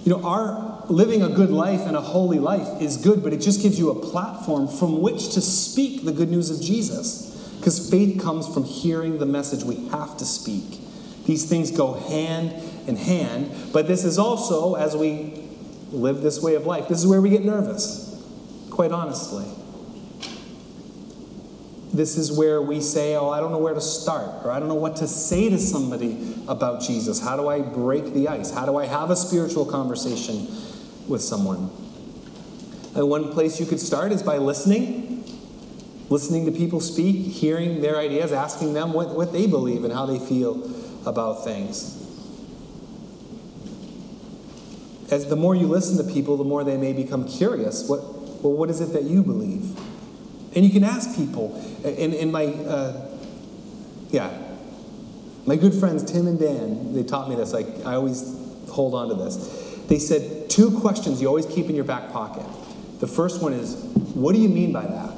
You 0.04 0.13
know, 0.13 0.24
our 0.24 0.86
living 0.90 1.22
a 1.22 1.30
good 1.30 1.50
life 1.50 1.82
and 1.82 1.96
a 1.96 2.02
holy 2.02 2.40
life 2.40 2.82
is 2.82 2.98
good, 2.98 3.24
but 3.24 3.34
it 3.34 3.42
just 3.42 3.62
gives 3.62 3.78
you 3.78 3.90
a 3.90 3.96
platform 3.96 4.68
from 4.68 5.02
which 5.02 5.34
to 5.34 5.42
speak 5.42 6.06
the 6.06 6.12
good 6.12 6.30
news 6.30 6.50
of 6.50 6.62
Jesus. 6.62 7.28
Because 7.58 7.90
faith 7.90 8.22
comes 8.22 8.48
from 8.48 8.63
hearing 8.63 9.18
the 9.18 9.26
message. 9.26 9.63
We 9.63 9.88
have 9.90 10.16
to 10.18 10.26
speak. 10.26 10.80
These 11.26 11.50
things 11.50 11.72
go 11.72 11.94
hand 11.94 12.54
in 12.88 12.96
hand, 12.96 13.52
but 13.74 13.88
this 13.88 14.06
is 14.06 14.18
also, 14.18 14.76
as 14.76 14.96
we 14.96 15.44
live 15.92 16.22
this 16.22 16.42
way 16.42 16.56
of 16.56 16.66
life, 16.66 16.88
this 16.88 17.00
is 17.00 17.08
where 17.08 17.20
we 17.20 17.30
get 17.30 17.44
nervous, 17.44 18.24
quite 18.70 18.94
honestly. 18.94 19.46
This 21.97 22.17
is 22.17 22.31
where 22.31 22.62
we 22.62 22.79
say, 22.79 23.15
Oh, 23.15 23.29
I 23.29 23.39
don't 23.39 23.51
know 23.51 23.57
where 23.57 23.73
to 23.73 23.81
start, 23.81 24.45
or 24.45 24.51
I 24.51 24.60
don't 24.60 24.69
know 24.69 24.75
what 24.75 24.97
to 24.97 25.07
say 25.07 25.49
to 25.49 25.57
somebody 25.57 26.36
about 26.47 26.81
Jesus. 26.81 27.19
How 27.19 27.36
do 27.36 27.47
I 27.47 27.62
break 27.62 28.13
the 28.13 28.27
ice? 28.27 28.51
How 28.51 28.65
do 28.65 28.77
I 28.77 28.86
have 28.86 29.10
a 29.10 29.15
spiritual 29.15 29.65
conversation 29.65 30.47
with 31.07 31.21
someone. 31.21 31.71
And 32.95 33.10
one 33.10 33.31
place 33.31 33.60
you 33.60 33.65
could 33.65 33.79
start 33.79 34.12
is 34.12 34.23
by 34.23 34.38
listening, 34.38 35.23
listening 36.10 36.45
to 36.45 36.51
people 36.51 36.79
speak, 36.79 37.27
hearing 37.27 37.81
their 37.81 37.97
ideas, 37.97 38.31
asking 38.31 38.73
them 38.73 38.93
what, 38.93 39.15
what 39.15 39.33
they 39.33 39.47
believe 39.47 39.83
and 39.83 39.93
how 39.93 40.05
they 40.05 40.19
feel 40.19 40.69
about 41.05 41.43
things. 41.43 42.03
As 45.10 45.27
the 45.27 45.36
more 45.36 45.55
you 45.55 45.67
listen 45.67 46.03
to 46.05 46.13
people, 46.13 46.36
the 46.36 46.43
more 46.43 46.63
they 46.63 46.75
may 46.75 46.91
become 46.91 47.27
curious. 47.27 47.88
What, 47.88 48.03
well, 48.43 48.53
what 48.53 48.69
is 48.69 48.81
it 48.81 48.91
that 48.93 49.03
you 49.03 49.23
believe? 49.23 49.79
And 50.58 50.65
you 50.65 50.72
can 50.72 50.84
ask 50.84 51.15
people. 51.15 51.56
In, 51.84 52.13
in 52.13 52.32
my, 52.32 52.46
uh, 52.46 53.15
yeah, 54.10 54.36
my 55.46 55.56
good 55.56 55.76
friends 55.76 56.04
Tim 56.04 56.26
and 56.26 56.39
Dan, 56.39 56.93
they 56.93 57.04
taught 57.04 57.30
me 57.30 57.36
this. 57.36 57.54
Like 57.54 57.67
I 57.86 57.93
always 57.93 58.36
hold 58.72 58.96
on 58.96 59.10
to 59.10 59.13
this. 59.13 59.36
They 59.88 60.00
said 60.00 60.50
two 60.50 60.80
questions 60.80 61.22
you 61.22 61.28
always 61.28 61.46
keep 61.46 61.70
in 61.70 61.76
your 61.76 61.84
back 61.86 62.12
pocket. 62.12 62.43
The 63.00 63.06
first 63.06 63.39
one 63.39 63.54
is, 63.54 63.76
what 64.15 64.34
do 64.34 64.41
you 64.41 64.50
mean 64.50 64.74
by 64.74 64.88
that? 64.88 65.15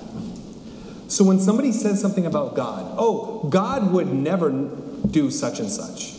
So 1.07 1.23
when 1.23 1.39
somebody 1.39 1.71
says 1.71 2.01
something 2.01 2.25
about 2.25 2.53
God, 2.53 2.93
oh, 2.97 3.47
God 3.49 3.93
would 3.93 4.11
never 4.11 4.51
do 4.51 5.31
such 5.31 5.61
and 5.61 5.71
such, 5.71 6.15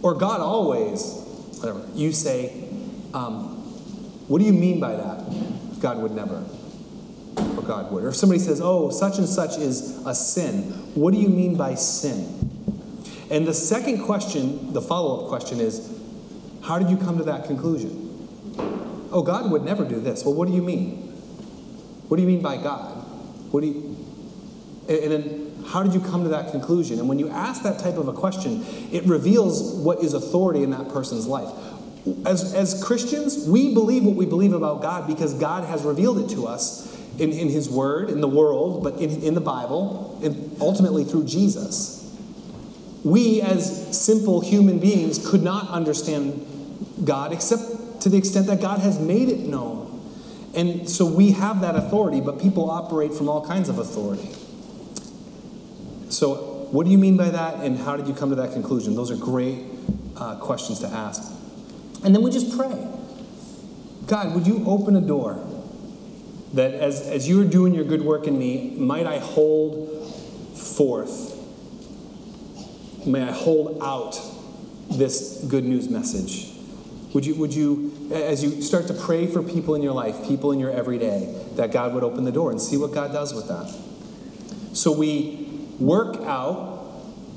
or 0.00 0.14
God 0.14 0.40
always, 0.40 1.22
whatever, 1.60 1.86
you 1.94 2.12
say, 2.12 2.66
um, 3.12 3.44
what 4.26 4.38
do 4.38 4.46
you 4.46 4.54
mean 4.54 4.80
by 4.80 4.96
that? 4.96 5.80
God 5.80 5.98
would 5.98 6.12
never, 6.12 6.42
or 7.36 7.62
God 7.62 7.90
would. 7.92 8.04
Or 8.04 8.08
if 8.08 8.16
somebody 8.16 8.40
says, 8.40 8.60
oh, 8.62 8.90
such 8.90 9.18
and 9.18 9.28
such 9.28 9.58
is 9.58 10.04
a 10.06 10.14
sin, 10.14 10.62
what 10.94 11.12
do 11.12 11.20
you 11.20 11.28
mean 11.28 11.56
by 11.56 11.74
sin? 11.74 12.44
And 13.30 13.46
the 13.46 13.54
second 13.54 14.04
question, 14.04 14.72
the 14.72 14.82
follow 14.82 15.22
up 15.22 15.28
question 15.28 15.60
is, 15.60 15.90
how 16.62 16.78
did 16.78 16.90
you 16.90 16.96
come 16.96 17.18
to 17.18 17.24
that 17.24 17.46
conclusion? 17.46 18.00
Oh, 19.10 19.22
God 19.22 19.50
would 19.50 19.64
never 19.64 19.84
do 19.84 20.00
this. 20.00 20.24
Well, 20.24 20.34
what 20.34 20.48
do 20.48 20.54
you 20.54 20.62
mean? 20.62 20.96
What 22.08 22.16
do 22.16 22.22
you 22.22 22.28
mean 22.28 22.42
by 22.42 22.56
God? 22.56 23.04
What 23.50 23.60
do 23.60 23.66
you. 23.66 23.96
And 24.88 25.12
then, 25.12 25.64
how 25.66 25.82
did 25.82 25.94
you 25.94 26.00
come 26.00 26.24
to 26.24 26.28
that 26.30 26.50
conclusion? 26.50 26.98
And 26.98 27.08
when 27.08 27.18
you 27.18 27.30
ask 27.30 27.62
that 27.62 27.78
type 27.78 27.96
of 27.96 28.08
a 28.08 28.12
question, 28.12 28.64
it 28.92 29.04
reveals 29.04 29.74
what 29.74 30.00
is 30.00 30.12
authority 30.12 30.62
in 30.62 30.70
that 30.70 30.90
person's 30.90 31.26
life. 31.26 31.48
As, 32.26 32.52
as 32.52 32.84
Christians, 32.84 33.48
we 33.48 33.72
believe 33.72 34.04
what 34.04 34.14
we 34.14 34.26
believe 34.26 34.52
about 34.52 34.82
God 34.82 35.06
because 35.06 35.32
God 35.34 35.64
has 35.64 35.82
revealed 35.84 36.18
it 36.18 36.34
to 36.34 36.46
us 36.46 36.93
in, 37.18 37.32
in 37.32 37.48
His 37.48 37.68
Word, 37.68 38.10
in 38.10 38.20
the 38.20 38.28
world, 38.28 38.82
but 38.82 38.94
in, 39.00 39.22
in 39.22 39.34
the 39.34 39.40
Bible, 39.40 40.20
and 40.22 40.56
ultimately 40.60 41.04
through 41.04 41.24
Jesus. 41.24 42.00
We, 43.04 43.42
as 43.42 44.00
simple 44.00 44.40
human 44.40 44.78
beings, 44.78 45.24
could 45.28 45.42
not 45.42 45.68
understand 45.68 46.46
God 47.04 47.32
except 47.32 48.00
to 48.02 48.08
the 48.08 48.16
extent 48.16 48.46
that 48.46 48.60
God 48.60 48.80
has 48.80 48.98
made 48.98 49.28
it 49.28 49.40
known. 49.40 49.82
And 50.54 50.88
so 50.88 51.04
we 51.04 51.32
have 51.32 51.60
that 51.62 51.74
authority, 51.74 52.20
but 52.20 52.40
people 52.40 52.70
operate 52.70 53.12
from 53.12 53.28
all 53.28 53.44
kinds 53.44 53.68
of 53.68 53.78
authority. 53.78 54.30
So, 56.10 56.68
what 56.70 56.84
do 56.84 56.90
you 56.90 56.98
mean 56.98 57.16
by 57.16 57.30
that, 57.30 57.56
and 57.64 57.78
how 57.78 57.96
did 57.96 58.06
you 58.08 58.14
come 58.14 58.30
to 58.30 58.36
that 58.36 58.52
conclusion? 58.52 58.94
Those 58.94 59.10
are 59.10 59.16
great 59.16 59.64
uh, 60.16 60.36
questions 60.36 60.78
to 60.80 60.86
ask. 60.86 61.22
And 62.04 62.14
then 62.14 62.22
we 62.22 62.30
just 62.30 62.56
pray 62.56 62.88
God, 64.06 64.34
would 64.34 64.46
you 64.46 64.62
open 64.66 64.96
a 64.96 65.00
door 65.00 65.42
that 66.54 66.72
as, 66.72 67.00
as 67.00 67.28
you 67.28 67.40
are 67.40 67.44
doing 67.44 67.74
your 67.74 67.84
good 67.84 68.02
work 68.02 68.26
in 68.26 68.38
me, 68.38 68.74
might 68.76 69.06
I 69.06 69.18
hold 69.18 69.90
forth, 70.56 71.32
may 73.04 73.22
I 73.22 73.32
hold 73.32 73.82
out 73.82 74.18
this 74.90 75.44
good 75.48 75.64
news 75.64 75.88
message? 75.88 76.52
Would 77.12 77.26
you, 77.26 77.34
would 77.36 77.54
you, 77.54 77.92
as 78.12 78.42
you 78.42 78.62
start 78.62 78.86
to 78.86 78.94
pray 78.94 79.26
for 79.26 79.42
people 79.42 79.74
in 79.74 79.82
your 79.82 79.92
life, 79.92 80.26
people 80.26 80.52
in 80.52 80.60
your 80.60 80.70
everyday, 80.70 81.44
that 81.56 81.72
God 81.72 81.92
would 81.92 82.04
open 82.04 82.24
the 82.24 82.32
door 82.32 82.50
and 82.50 82.60
see 82.60 82.76
what 82.76 82.92
God 82.92 83.12
does 83.12 83.34
with 83.34 83.48
that? 83.48 83.68
So 84.76 84.92
we 84.92 85.48
work 85.80 86.16
out 86.22 86.72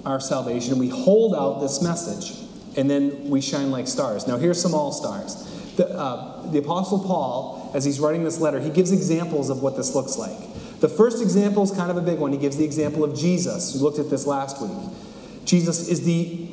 our 0.05 0.19
salvation 0.19 0.73
and 0.73 0.79
we 0.79 0.89
hold 0.89 1.35
out 1.35 1.59
this 1.59 1.81
message, 1.81 2.37
and 2.77 2.89
then 2.89 3.29
we 3.29 3.41
shine 3.41 3.71
like 3.71 3.87
stars. 3.87 4.27
Now, 4.27 4.37
here's 4.37 4.61
some 4.61 4.75
all 4.75 4.91
stars. 4.91 5.35
The, 5.75 5.89
uh, 5.89 6.49
the 6.51 6.59
Apostle 6.59 6.99
Paul, 6.99 7.56
as 7.73 7.85
he's 7.85 7.99
writing 7.99 8.23
this 8.23 8.39
letter, 8.39 8.59
he 8.59 8.69
gives 8.69 8.91
examples 8.91 9.49
of 9.49 9.61
what 9.61 9.77
this 9.77 9.95
looks 9.95 10.17
like. 10.17 10.37
The 10.79 10.89
first 10.89 11.21
example 11.21 11.63
is 11.63 11.71
kind 11.71 11.89
of 11.89 11.97
a 11.97 12.01
big 12.01 12.19
one. 12.19 12.31
He 12.31 12.37
gives 12.37 12.57
the 12.57 12.65
example 12.65 13.03
of 13.03 13.17
Jesus. 13.17 13.73
We 13.73 13.81
looked 13.81 13.99
at 13.99 14.09
this 14.09 14.27
last 14.27 14.61
week. 14.61 14.77
Jesus 15.45 15.87
is 15.87 16.05
the 16.05 16.47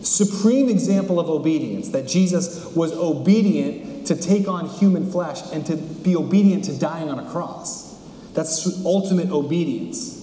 supreme 0.00 0.68
example 0.68 1.20
of 1.20 1.28
obedience 1.28 1.90
that 1.90 2.06
Jesus 2.06 2.64
was 2.74 2.92
obedient 2.92 4.06
to 4.06 4.16
take 4.16 4.48
on 4.48 4.68
human 4.68 5.10
flesh 5.10 5.40
and 5.52 5.66
to 5.66 5.76
be 5.76 6.16
obedient 6.16 6.64
to 6.64 6.78
dying 6.78 7.08
on 7.08 7.18
a 7.18 7.30
cross. 7.30 7.96
That's 8.34 8.84
ultimate 8.84 9.30
obedience. 9.30 10.18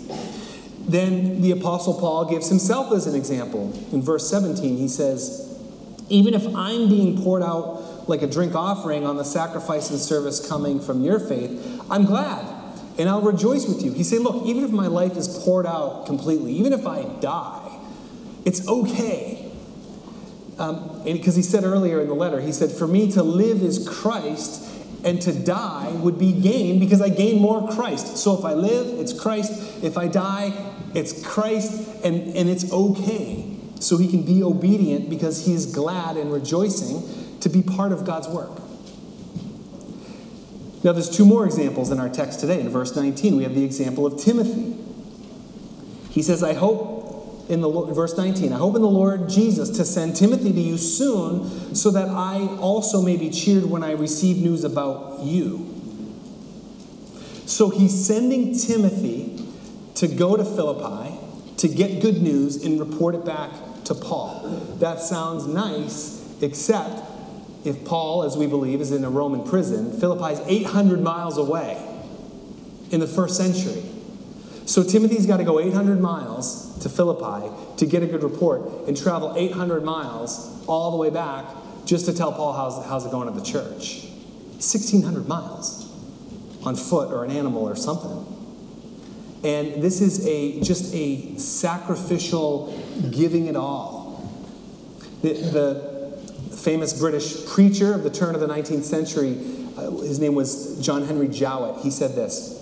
Then 0.88 1.42
the 1.42 1.52
Apostle 1.52 2.00
Paul 2.00 2.26
gives 2.26 2.50
himself 2.50 2.92
as 2.94 3.08
an 3.08 3.16
example. 3.16 3.74
In 3.92 4.02
verse 4.02 4.30
17, 4.30 4.78
he 4.78 4.88
says, 4.88 5.58
Even 6.10 6.34
if 6.34 6.46
I'm 6.56 6.88
being 6.90 7.22
poured 7.22 7.44
out 7.44 7.82
like 8.08 8.22
a 8.22 8.28
drink 8.28 8.56
offering 8.56 9.06
on 9.06 9.18
the 9.18 9.24
sacrifice 9.24 9.90
and 9.90 10.00
service 10.00 10.48
coming 10.48 10.80
from 10.80 11.02
your 11.02 11.20
faith, 11.20 11.82
I'm 11.90 12.06
glad 12.06 12.46
and 12.98 13.10
I'll 13.10 13.22
rejoice 13.22 13.68
with 13.68 13.84
you. 13.84 13.92
He 13.92 14.04
said, 14.04 14.22
Look, 14.22 14.46
even 14.46 14.64
if 14.64 14.72
my 14.72 14.88
life 14.88 15.18
is 15.18 15.28
poured 15.44 15.66
out 15.66 16.06
completely, 16.06 16.54
even 16.54 16.74
if 16.74 16.88
I 16.88 17.04
die, 17.20 17.80
it's 18.46 18.68
okay 18.68 19.46
um, 20.58 21.02
because 21.04 21.36
he 21.36 21.42
said 21.42 21.64
earlier 21.64 22.02
in 22.02 22.08
the 22.08 22.14
letter, 22.14 22.40
he 22.40 22.52
said, 22.52 22.72
For 22.72 22.88
me 22.88 23.12
to 23.12 23.24
live 23.24 23.62
is 23.62 23.88
Christ, 23.88 24.64
and 25.04 25.22
to 25.22 25.34
die 25.34 25.92
would 25.92 26.18
be 26.18 26.32
gain 26.32 26.80
because 26.80 27.02
I 27.02 27.10
gain 27.10 27.42
more 27.42 27.70
Christ. 27.74 28.18
So 28.18 28.38
if 28.38 28.46
I 28.46 28.54
live, 28.54 29.00
it's 29.00 29.14
Christ. 29.20 29.84
If 29.84 29.98
I 29.98 30.08
die, 30.08 30.54
it's 30.94 31.26
Christ, 31.26 32.04
and, 32.04 32.36
and 32.36 32.50
it's 32.50 32.72
okay. 32.72 33.52
So 33.80 33.98
he 33.98 34.08
can 34.08 34.24
be 34.24 34.42
obedient 34.42 35.10
because 35.10 35.46
he 35.46 35.54
is 35.54 35.66
glad 35.66 36.18
and 36.18 36.32
rejoicing 36.32 37.04
to 37.46 37.50
be 37.50 37.62
part 37.62 37.92
of 37.92 38.04
God's 38.04 38.28
work. 38.28 38.60
Now, 40.84 40.94
there's 40.94 41.16
two 41.16 41.26
more 41.26 41.46
examples 41.46 41.92
in 41.92 42.00
our 42.00 42.10
text 42.10 42.40
today. 42.40 42.60
In 42.60 42.70
verse 42.70 42.96
19, 42.96 43.38
we 43.38 43.44
have 43.44 43.54
the 43.54 43.64
example 43.64 44.08
of 44.08 44.20
Timothy. 44.20 44.76
He 46.10 46.24
says, 46.24 46.42
I 46.42 46.54
hope 46.54 47.46
in 47.48 47.62
the 47.62 47.70
verse 47.70 48.18
19 48.18 48.52
i 48.54 48.58
hope 48.58 48.76
in 48.76 48.82
the 48.82 48.90
lord 48.90 49.30
jesus 49.30 49.70
to 49.70 49.86
send 49.86 50.16
timothy 50.16 50.52
to 50.52 50.60
you 50.60 50.80
soon 50.80 51.76
so 51.76 51.92
that 51.92 52.10
i 52.10 52.40
also 52.60 53.04
may 53.04 53.16
be 53.16 53.30
cheered 53.30 53.66
when 53.66 53.84
i 53.84 53.92
receive 53.92 54.38
news 54.38 54.64
about 54.64 55.20
you 55.22 55.72
so 57.46 57.70
he's 57.70 58.04
sending 58.04 58.58
timothy 58.58 59.48
to 59.94 60.08
go 60.08 60.36
to 60.36 60.44
philippi 60.44 61.20
to 61.56 61.68
get 61.68 62.02
good 62.02 62.20
news 62.20 62.66
and 62.66 62.80
report 62.80 63.14
it 63.14 63.24
back 63.24 63.52
to 63.84 63.94
paul 63.94 64.42
that 64.80 65.00
sounds 65.00 65.46
nice 65.46 66.28
except 66.42 67.00
if 67.66 67.84
paul 67.86 68.24
as 68.24 68.38
we 68.38 68.48
believe 68.48 68.82
is 68.82 68.92
in 68.92 69.04
a 69.04 69.10
roman 69.10 69.44
prison 69.44 69.92
philippi 70.00 70.34
is 70.34 70.40
800 70.48 71.02
miles 71.02 71.38
away 71.38 71.84
in 72.92 73.00
the 73.00 73.08
first 73.08 73.36
century 73.36 73.84
so 74.66 74.84
timothy's 74.84 75.26
got 75.26 75.38
to 75.38 75.44
go 75.44 75.60
800 75.60 76.00
miles 76.00 76.66
to 76.86 76.90
Philippi 76.90 77.50
to 77.78 77.86
get 77.88 78.04
a 78.04 78.06
good 78.06 78.22
report 78.22 78.88
and 78.88 78.96
travel 78.96 79.34
800 79.36 79.84
miles 79.84 80.64
all 80.68 80.92
the 80.92 80.98
way 80.98 81.10
back 81.10 81.46
just 81.84 82.06
to 82.06 82.14
tell 82.14 82.32
Paul 82.32 82.54
how's, 82.54 82.86
how's 82.86 83.06
it 83.08 83.12
going 83.12 83.28
at 83.28 83.34
the 83.36 83.44
church. 83.44 84.04
1,600 84.62 85.28
miles 85.28 85.92
on 86.64 86.76
foot 86.76 87.12
or 87.12 87.24
an 87.24 87.32
animal 87.32 87.68
or 87.68 87.76
something. 87.76 88.32
And 89.44 89.82
this 89.82 90.00
is 90.00 90.26
a 90.28 90.60
just 90.62 90.94
a 90.94 91.38
sacrificial 91.40 92.80
giving 93.12 93.48
it 93.48 93.56
all. 93.56 94.32
The, 95.24 95.34
the 95.34 95.95
famous 96.66 96.92
British 97.00 97.46
preacher 97.46 97.94
of 97.94 98.04
the 98.04 98.10
turn 98.10 98.36
of 98.36 98.42
the 98.42 98.48
19th 98.48 98.84
century, 98.84 99.38
uh, 99.78 99.92
his 100.02 100.20
name 100.20 100.36
was 100.36 100.84
John 100.86 101.06
Henry 101.06 101.28
Jowett, 101.28 101.84
he 101.84 101.92
said 101.92 102.16
this 102.16 102.56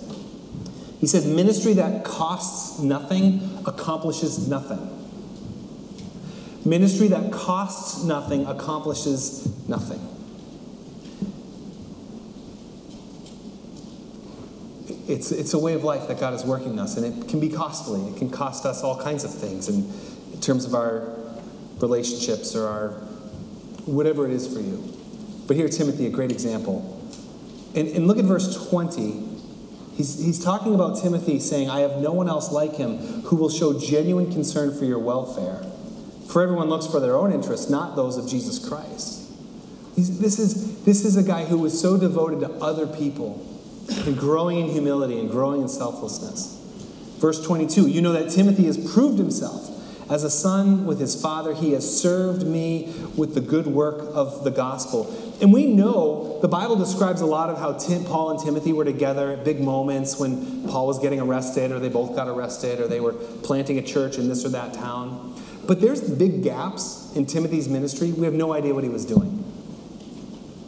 he 1.04 1.08
said, 1.08 1.26
Ministry 1.26 1.74
that 1.74 2.02
costs 2.02 2.78
nothing 2.78 3.62
accomplishes 3.66 4.48
nothing. 4.48 4.90
Ministry 6.64 7.08
that 7.08 7.30
costs 7.30 8.04
nothing 8.04 8.46
accomplishes 8.46 9.68
nothing. 9.68 10.00
It's, 15.06 15.30
it's 15.30 15.52
a 15.52 15.58
way 15.58 15.74
of 15.74 15.84
life 15.84 16.08
that 16.08 16.18
God 16.18 16.32
is 16.32 16.42
working 16.42 16.78
us, 16.78 16.96
and 16.96 17.04
it 17.04 17.28
can 17.28 17.38
be 17.38 17.50
costly. 17.50 18.00
It 18.08 18.16
can 18.16 18.30
cost 18.30 18.64
us 18.64 18.82
all 18.82 18.98
kinds 18.98 19.24
of 19.24 19.34
things 19.34 19.68
in, 19.68 19.92
in 20.32 20.40
terms 20.40 20.64
of 20.64 20.74
our 20.74 21.14
relationships 21.82 22.56
or 22.56 22.66
our 22.66 23.02
whatever 23.86 24.26
it 24.26 24.32
is 24.32 24.52
for 24.52 24.60
you. 24.60 24.82
But 25.46 25.56
here, 25.56 25.68
Timothy, 25.68 26.06
a 26.06 26.10
great 26.10 26.32
example. 26.32 26.90
And, 27.74 27.88
and 27.88 28.06
look 28.06 28.18
at 28.18 28.24
verse 28.24 28.68
20 28.68 29.34
He's, 29.96 30.18
he's 30.18 30.42
talking 30.42 30.74
about 30.74 31.00
Timothy 31.00 31.38
saying, 31.38 31.70
I 31.70 31.80
have 31.80 31.98
no 31.98 32.12
one 32.12 32.28
else 32.28 32.50
like 32.50 32.76
him 32.76 32.98
who 33.22 33.36
will 33.36 33.48
show 33.48 33.78
genuine 33.78 34.32
concern 34.32 34.76
for 34.76 34.84
your 34.84 34.98
welfare. 34.98 35.64
For 36.26 36.42
everyone 36.42 36.68
looks 36.68 36.86
for 36.86 36.98
their 36.98 37.16
own 37.16 37.32
interests, 37.32 37.70
not 37.70 37.94
those 37.94 38.16
of 38.16 38.28
Jesus 38.28 38.58
Christ. 38.58 39.30
He's, 39.94 40.18
this, 40.18 40.40
is, 40.40 40.84
this 40.84 41.04
is 41.04 41.16
a 41.16 41.22
guy 41.22 41.44
who 41.44 41.58
was 41.58 41.80
so 41.80 41.96
devoted 41.96 42.40
to 42.40 42.50
other 42.54 42.88
people 42.88 43.46
and 44.04 44.18
growing 44.18 44.58
in 44.58 44.70
humility 44.70 45.20
and 45.20 45.30
growing 45.30 45.62
in 45.62 45.68
selflessness. 45.68 46.60
Verse 47.18 47.44
22 47.44 47.86
You 47.86 48.00
know 48.00 48.12
that 48.12 48.30
Timothy 48.30 48.64
has 48.64 48.92
proved 48.92 49.18
himself 49.18 49.70
as 50.10 50.22
a 50.22 50.30
son 50.30 50.84
with 50.86 51.00
his 51.00 51.20
father, 51.20 51.54
he 51.54 51.72
has 51.72 52.00
served 52.00 52.46
me 52.46 52.94
with 53.16 53.34
the 53.34 53.40
good 53.40 53.66
work 53.66 54.00
of 54.12 54.44
the 54.44 54.50
gospel. 54.50 55.12
And 55.40 55.52
we 55.52 55.66
know 55.66 56.38
the 56.42 56.48
Bible 56.48 56.76
describes 56.76 57.20
a 57.20 57.26
lot 57.26 57.50
of 57.50 57.58
how 57.58 57.72
Tim, 57.72 58.04
Paul 58.04 58.30
and 58.30 58.38
Timothy 58.38 58.72
were 58.72 58.84
together 58.84 59.32
at 59.32 59.44
big 59.44 59.60
moments 59.60 60.18
when 60.18 60.68
Paul 60.68 60.86
was 60.86 60.98
getting 60.98 61.20
arrested, 61.20 61.72
or 61.72 61.78
they 61.78 61.88
both 61.88 62.14
got 62.14 62.28
arrested, 62.28 62.80
or 62.80 62.86
they 62.86 63.00
were 63.00 63.14
planting 63.42 63.78
a 63.78 63.82
church 63.82 64.18
in 64.18 64.28
this 64.28 64.44
or 64.44 64.50
that 64.50 64.74
town. 64.74 65.34
But 65.66 65.80
there's 65.80 66.02
big 66.02 66.42
gaps 66.42 67.10
in 67.16 67.24
Timothy's 67.24 67.68
ministry. 67.68 68.12
We 68.12 68.26
have 68.26 68.34
no 68.34 68.52
idea 68.52 68.74
what 68.74 68.84
he 68.84 68.90
was 68.90 69.06
doing. 69.06 69.42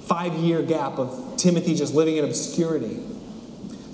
five 0.07 0.35
year 0.35 0.62
gap 0.62 0.99
of 0.99 1.35
Timothy 1.37 1.75
just 1.75 1.94
living 1.94 2.16
in 2.16 2.25
obscurity. 2.25 3.03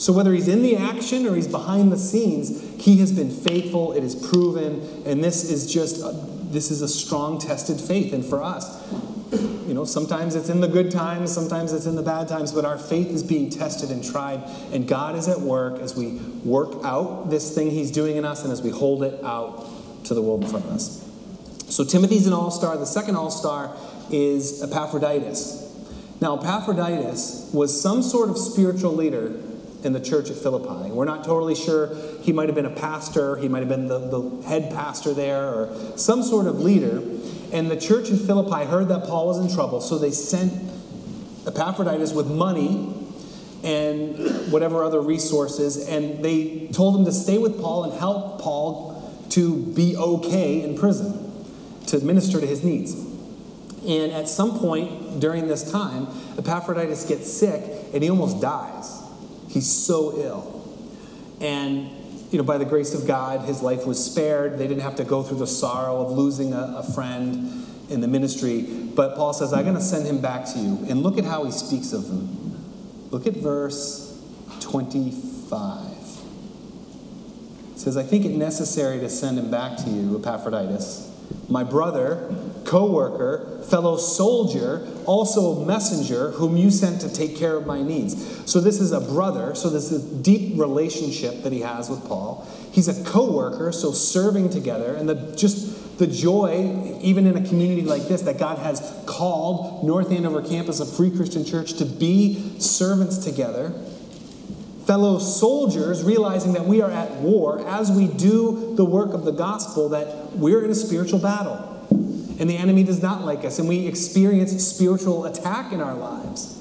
So, 0.03 0.13
whether 0.13 0.33
he's 0.33 0.49
in 0.49 0.63
the 0.63 0.77
action 0.77 1.27
or 1.27 1.37
he's 1.37 1.47
behind 1.47 1.93
the 1.93 1.97
scenes, 1.97 2.61
he 2.85 2.97
has 2.97 3.13
been 3.13 3.31
faithful. 3.31 3.93
It 3.93 4.03
is 4.03 4.17
proven. 4.17 5.05
And 5.07 5.23
this 5.23 5.49
is 5.49 5.73
just, 5.73 5.99
a, 5.99 6.11
this 6.51 6.73
is 6.73 6.83
a 6.83 6.89
strong, 6.89 7.39
tested 7.39 7.81
faith. 7.81 8.13
And 8.13 8.25
for 8.25 8.43
us, 8.43 8.83
you 9.31 9.75
know, 9.75 9.85
sometimes 9.85 10.35
it's 10.35 10.49
in 10.49 10.61
the 10.61 10.67
good 10.67 10.91
times, 10.91 11.33
sometimes 11.33 11.73
it's 11.73 11.87
in 11.87 11.95
the 11.95 12.03
bad 12.03 12.27
times, 12.27 12.51
but 12.51 12.65
our 12.65 12.79
faith 12.79 13.11
is 13.11 13.23
being 13.23 13.49
tested 13.49 13.91
and 13.91 14.05
tried. 14.05 14.43
And 14.73 14.89
God 14.89 15.15
is 15.15 15.29
at 15.29 15.39
work 15.39 15.79
as 15.79 15.95
we 15.95 16.15
work 16.45 16.85
out 16.85 17.31
this 17.31 17.55
thing 17.55 17.71
he's 17.71 17.93
doing 17.93 18.17
in 18.17 18.25
us 18.25 18.43
and 18.43 18.53
as 18.53 18.61
we 18.61 18.71
hold 18.71 19.05
it 19.05 19.23
out 19.23 19.69
to 20.07 20.15
the 20.15 20.23
world 20.23 20.43
in 20.43 20.51
front 20.51 20.65
of 20.65 20.73
us. 20.73 21.09
So, 21.69 21.85
Timothy's 21.85 22.27
an 22.27 22.33
all 22.33 22.51
star. 22.51 22.77
The 22.77 22.87
second 22.87 23.15
all 23.15 23.31
star 23.31 23.77
is 24.11 24.65
Epaphroditus. 24.65 25.61
Now, 26.21 26.39
Epaphroditus 26.39 27.51
was 27.53 27.81
some 27.81 28.03
sort 28.03 28.31
of 28.31 28.37
spiritual 28.37 28.95
leader 28.95 29.41
in 29.83 29.93
the 29.93 30.01
church 30.01 30.31
at 30.31 30.37
Philippi. 30.37 30.91
We're 30.91 31.05
not 31.05 31.25
totally 31.25 31.55
sure. 31.55 31.95
He 32.23 32.33
might 32.33 32.49
have 32.49 32.55
been 32.55 32.67
a 32.67 32.71
pastor, 32.71 33.37
he 33.37 33.49
might 33.49 33.61
have 33.61 33.69
been 33.69 33.89
the, 33.89 33.99
the 33.99 34.43
head 34.47 34.71
pastor 34.71 35.13
there, 35.13 35.45
or 35.45 35.77
some 35.97 36.23
sort 36.23 36.47
of 36.47 36.61
leader. 36.61 37.03
And 37.53 37.71
the 37.71 37.77
church 37.77 38.09
in 38.09 38.17
Philippi 38.17 38.65
heard 38.65 38.89
that 38.89 39.05
Paul 39.05 39.27
was 39.27 39.39
in 39.39 39.55
trouble, 39.55 39.81
so 39.81 39.99
they 39.99 40.11
sent 40.11 40.53
Epaphroditus 41.47 42.13
with 42.13 42.31
money 42.31 42.95
and 43.65 44.51
whatever 44.51 44.83
other 44.83 45.01
resources, 45.01 45.89
and 45.89 46.25
they 46.25 46.69
told 46.73 46.97
him 46.97 47.05
to 47.05 47.13
stay 47.13 47.39
with 47.39 47.61
Paul 47.61 47.85
and 47.85 47.99
help 47.99 48.41
Paul 48.41 49.13
to 49.31 49.57
be 49.75 49.97
okay 49.97 50.63
in 50.63 50.77
prison, 50.77 51.47
to 51.87 52.01
minister 52.01 52.41
to 52.41 52.47
his 52.47 52.65
needs. 52.65 52.95
And 53.87 54.13
at 54.13 54.29
some 54.29 54.59
point 54.59 55.21
during 55.21 55.49
this 55.49 55.71
time, 55.71 56.07
Epaphroditus 56.39 57.05
gets 57.05 57.33
sick 57.33 57.63
and 57.93 58.03
he 58.03 58.11
almost 58.11 58.41
dies. 58.41 59.02
He's 59.53 59.71
so 59.71 60.19
ill. 60.19 60.79
And, 61.43 61.91
you 62.31 62.39
know, 62.39 62.45
by 62.45 62.57
the 62.57 62.65
grace 62.65 62.95
of 62.95 63.07
God, 63.07 63.47
his 63.47 63.63
life 63.63 63.87
was 63.87 64.03
spared. 64.03 64.57
They 64.57 64.67
didn't 64.67 64.83
have 64.83 64.97
to 64.97 65.05
go 65.05 65.23
through 65.23 65.39
the 65.39 65.47
sorrow 65.47 66.01
of 66.01 66.13
losing 66.13 66.55
a, 66.55 66.77
a 66.79 66.83
friend 66.83 67.67
in 67.91 68.01
the 68.01 68.09
ministry. 68.09 68.63
But 68.63 69.15
Paul 69.15 69.35
says, 69.35 69.53
I'm 69.53 69.65
going 69.65 69.75
to 69.75 69.83
send 69.83 70.07
him 70.07 70.23
back 70.23 70.47
to 70.55 70.59
you. 70.59 70.87
And 70.89 71.03
look 71.03 71.19
at 71.19 71.25
how 71.25 71.45
he 71.45 71.51
speaks 71.51 71.93
of 71.93 72.07
him. 72.07 73.11
Look 73.11 73.27
at 73.27 73.35
verse 73.35 74.19
25. 74.61 75.91
It 77.75 77.79
says, 77.79 77.99
I 77.99 78.05
think 78.05 78.25
it 78.25 78.31
necessary 78.31 79.01
to 79.01 79.11
send 79.11 79.39
him 79.39 79.51
back 79.51 79.77
to 79.85 79.91
you, 79.91 80.19
Epaphroditus, 80.19 81.11
my 81.49 81.63
brother, 81.63 82.35
co 82.73 82.91
worker, 82.91 83.63
fellow 83.69 83.99
soldier, 83.99 84.89
also 85.05 85.61
a 85.61 85.67
messenger, 85.67 86.31
whom 86.31 86.57
you 86.57 86.71
sent 86.71 87.03
to 87.03 87.13
take 87.13 87.37
care 87.37 87.55
of 87.55 87.67
my 87.67 87.83
needs. 87.83 88.51
So, 88.51 88.61
this 88.61 88.81
is 88.81 88.93
a 88.93 89.01
brother, 89.01 89.55
so 89.55 89.69
this 89.69 89.93
is 89.93 90.11
a 90.11 90.23
deep 90.23 90.59
relationship 90.59 91.43
that 91.43 91.53
he 91.53 91.61
has 91.61 91.91
with 91.91 92.03
Paul. 92.09 92.49
He's 92.73 92.89
a 92.89 93.05
co 93.05 93.31
worker, 93.31 93.73
so 93.73 93.93
serving 93.93 94.49
together, 94.49 94.95
and 94.95 95.07
the, 95.07 95.37
just 95.37 95.99
the 95.99 96.07
joy, 96.07 96.99
even 97.03 97.27
in 97.27 97.37
a 97.37 97.47
community 97.47 97.83
like 97.83 98.09
this, 98.09 98.23
that 98.23 98.39
God 98.39 98.57
has 98.57 98.81
called 99.05 99.85
North 99.85 100.11
Andover 100.11 100.41
campus 100.41 100.81
of 100.81 100.91
Free 100.91 101.15
Christian 101.15 101.45
Church 101.45 101.75
to 101.75 101.85
be 101.85 102.59
servants 102.59 103.19
together 103.19 103.75
fellow 104.87 105.21
soldiers, 105.21 106.03
realizing 106.03 106.55
that 106.55 106.65
we 106.65 106.83
are 106.83 106.91
at 106.91 107.09
war 107.19 107.65
as 107.69 107.93
we 107.93 108.09
do 108.09 108.75
the 108.75 108.85
work 108.85 109.15
of 109.15 109.25
the 109.25 109.31
gospel, 109.31 109.91
that 109.91 110.33
we're 110.33 110.65
in 110.65 110.71
a 110.71 110.75
spiritual 110.75 111.21
battle. 111.21 111.72
And 112.43 112.51
the 112.51 112.57
enemy 112.57 112.83
does 112.83 113.01
not 113.01 113.23
like 113.25 113.45
us, 113.45 113.61
and 113.61 113.69
we 113.69 113.87
experience 113.87 114.51
spiritual 114.67 115.27
attack 115.27 115.73
in 115.73 115.81
our 115.81 115.95
lives. 115.95 116.59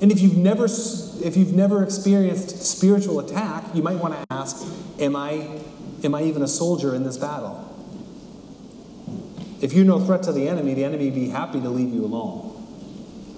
And 0.00 0.10
if 0.10 0.20
you've 0.20 0.36
never, 0.36 0.64
if 0.64 1.36
you've 1.36 1.54
never 1.54 1.84
experienced 1.84 2.60
spiritual 2.66 3.20
attack, 3.20 3.62
you 3.74 3.80
might 3.80 3.98
want 3.98 4.14
to 4.14 4.24
ask, 4.28 4.66
am 4.98 5.14
I, 5.14 5.60
am 6.02 6.16
I 6.16 6.24
even 6.24 6.42
a 6.42 6.48
soldier 6.48 6.96
in 6.96 7.04
this 7.04 7.16
battle? 7.16 7.60
If 9.62 9.72
you're 9.72 9.84
no 9.84 10.00
threat 10.00 10.24
to 10.24 10.32
the 10.32 10.48
enemy, 10.48 10.74
the 10.74 10.82
enemy 10.82 11.04
would 11.04 11.14
be 11.14 11.28
happy 11.28 11.60
to 11.60 11.68
leave 11.70 11.94
you 11.94 12.04
alone. 12.04 12.50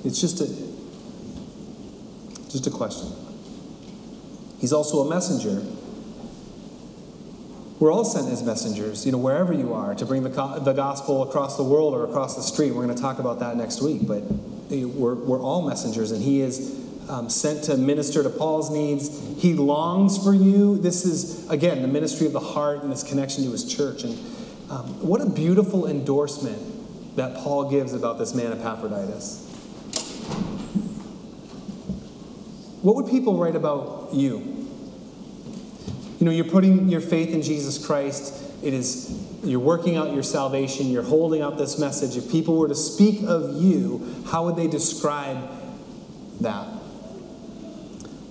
It's 0.03 0.19
just 0.19 0.41
a, 0.41 0.47
just 2.51 2.67
a 2.67 2.71
question. 2.71 3.13
He's 4.61 4.73
also 4.73 5.01
a 5.01 5.11
messenger. 5.11 5.63
We're 7.79 7.93
all 7.93 8.05
sent 8.05 8.33
as 8.33 8.43
messengers, 8.43 9.05
you 9.05 9.13
know, 9.13 9.19
wherever 9.19 9.53
you 9.53 9.75
are, 9.75 9.95
to 9.95 10.07
bring 10.07 10.23
the, 10.23 10.31
the 10.31 10.73
gospel 10.73 11.23
across 11.23 11.59
the 11.59 11.63
world 11.63 11.93
or 11.93 12.05
across 12.05 12.35
the 12.35 12.43
street. 12.43 12.71
We're 12.71 12.85
going 12.85 12.97
to 12.97 13.03
talk 13.03 13.19
about 13.19 13.41
that 13.41 13.57
next 13.57 13.83
week, 13.83 14.07
but 14.07 14.23
we're, 14.71 15.15
we're 15.15 15.43
all 15.43 15.61
messengers, 15.61 16.11
and 16.11 16.23
he 16.23 16.41
is 16.41 16.83
um, 17.11 17.29
sent 17.29 17.65
to 17.65 17.77
minister 17.77 18.23
to 18.23 18.31
Paul's 18.31 18.71
needs. 18.71 19.21
He 19.39 19.53
longs 19.53 20.17
for 20.23 20.35
you. 20.35 20.79
This 20.79 21.05
is, 21.05 21.49
again, 21.51 21.83
the 21.83 21.89
ministry 21.89 22.27
of 22.27 22.33
the 22.33 22.41
heart 22.41 22.83
and 22.83 22.91
this 22.91 23.03
connection 23.03 23.45
to 23.45 23.53
his 23.53 23.65
church. 23.65 24.05
And 24.05 24.15
um, 24.71 25.07
what 25.07 25.21
a 25.21 25.29
beautiful 25.29 25.87
endorsement 25.87 27.17
that 27.17 27.37
Paul 27.37 27.71
gives 27.71 27.93
about 27.93 28.19
this 28.19 28.35
man 28.35 28.53
Epaphroditus. 28.53 29.43
What 32.81 32.97
would 32.97 33.09
people 33.09 33.37
write 33.37 33.57
about 33.57 34.15
you? 34.15 34.56
You 36.19 36.25
know, 36.25 36.33
you're 36.33 36.47
putting 36.47 36.89
your 36.89 37.01
faith 37.01 37.35
in 37.35 37.43
Jesus 37.43 37.85
Christ. 37.85 38.43
It 38.63 38.73
is 38.73 39.23
you're 39.45 39.61
working 39.61 39.97
out 39.97 40.13
your 40.13 40.23
salvation, 40.23 40.91
you're 40.91 41.03
holding 41.03 41.43
out 41.43 41.59
this 41.59 41.79
message. 41.79 42.17
If 42.17 42.31
people 42.31 42.57
were 42.57 42.69
to 42.69 42.75
speak 42.75 43.23
of 43.27 43.63
you, 43.63 44.25
how 44.27 44.47
would 44.47 44.57
they 44.57 44.67
describe 44.67 45.39
that? 46.41 46.67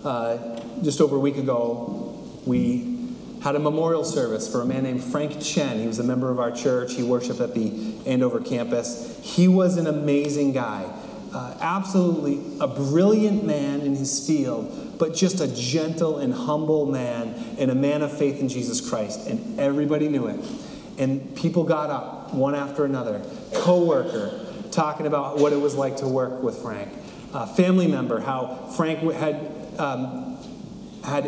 Uh, 0.04 0.60
just 0.84 1.00
over 1.00 1.16
a 1.16 1.20
week 1.20 1.38
ago, 1.38 2.22
we 2.46 3.14
had 3.44 3.56
a 3.56 3.60
memorial 3.60 4.04
service 4.04 4.52
for 4.52 4.62
a 4.62 4.66
man 4.66 4.84
named 4.84 5.04
Frank 5.04 5.40
Chen. 5.42 5.80
He 5.80 5.88
was 5.88 6.00
a 6.00 6.04
member 6.04 6.32
of 6.32 6.40
our 6.40 6.52
church. 6.52 6.94
He 6.94 7.04
worshiped 7.04 7.40
at 7.40 7.54
the 7.54 7.96
Andover 8.06 8.40
campus. 8.40 9.20
He 9.24 9.48
was 9.48 9.78
an 9.78 9.88
amazing 9.88 10.54
guy 10.54 10.92
uh, 11.36 11.54
absolutely 11.60 12.42
a 12.62 12.68
brilliant 12.68 13.44
man 13.44 13.82
in 13.82 13.96
his 13.96 14.26
field, 14.26 14.85
but 14.98 15.14
just 15.14 15.42
a 15.42 15.48
gentle 15.56 16.18
and 16.18 16.34
humble 16.34 16.86
man 16.86 17.34
and 17.58 17.72
a 17.72 17.76
man 17.76 18.02
of 18.02 18.18
faith 18.18 18.40
in 18.40 18.50
Jesus 18.50 18.88
Christ. 18.88 19.28
And 19.28 19.60
everybody 19.60 20.08
knew 20.08 20.28
it. 20.28 20.40
And 20.98 21.36
people 21.36 21.64
got 21.64 21.90
up 21.90 22.34
one 22.34 22.56
after 22.56 22.86
another. 22.86 23.22
Co-worker 23.54 24.46
talking 24.72 25.08
about 25.08 25.40
what 25.40 25.54
it 25.54 25.60
was 25.60 25.76
like 25.76 25.98
to 25.98 26.08
work 26.08 26.42
with 26.42 26.58
Frank. 26.58 26.90
Uh, 27.34 27.46
family 27.46 27.88
member, 27.88 28.20
how 28.20 28.56
Frank 28.78 29.00
had 29.14 29.52
um, 29.78 30.38
had 31.04 31.26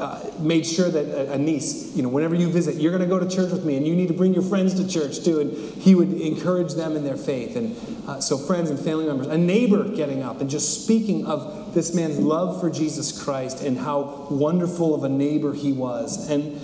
uh, 0.00 0.20
made 0.40 0.66
sure 0.66 0.90
that 0.90 1.06
a, 1.06 1.32
a, 1.34 1.38
niece, 1.38 1.94
you 1.94 2.02
know, 2.02 2.08
whenever 2.08 2.34
you 2.34 2.48
visit, 2.48 2.74
you're 2.76 2.90
going 2.90 3.02
to 3.02 3.08
go 3.08 3.20
to 3.20 3.28
church 3.28 3.52
with 3.52 3.64
me, 3.64 3.76
and 3.76 3.86
you 3.86 3.94
need 3.94 4.08
to 4.08 4.14
bring 4.14 4.34
your 4.34 4.42
friends 4.42 4.74
to 4.74 4.88
church 4.88 5.24
too. 5.24 5.40
And 5.40 5.52
he 5.80 5.94
would 5.94 6.12
encourage 6.14 6.74
them 6.74 6.96
in 6.96 7.04
their 7.04 7.16
faith. 7.16 7.56
And 7.56 7.76
uh, 8.08 8.20
so, 8.20 8.36
friends 8.36 8.70
and 8.70 8.78
family 8.78 9.06
members, 9.06 9.28
a 9.28 9.38
neighbor 9.38 9.88
getting 9.88 10.22
up 10.22 10.40
and 10.40 10.50
just 10.50 10.82
speaking 10.82 11.26
of 11.26 11.63
this 11.74 11.94
man's 11.94 12.18
love 12.18 12.60
for 12.60 12.70
Jesus 12.70 13.22
Christ 13.22 13.62
and 13.62 13.78
how 13.78 14.26
wonderful 14.30 14.94
of 14.94 15.04
a 15.04 15.08
neighbor 15.08 15.52
he 15.52 15.72
was. 15.72 16.30
And, 16.30 16.60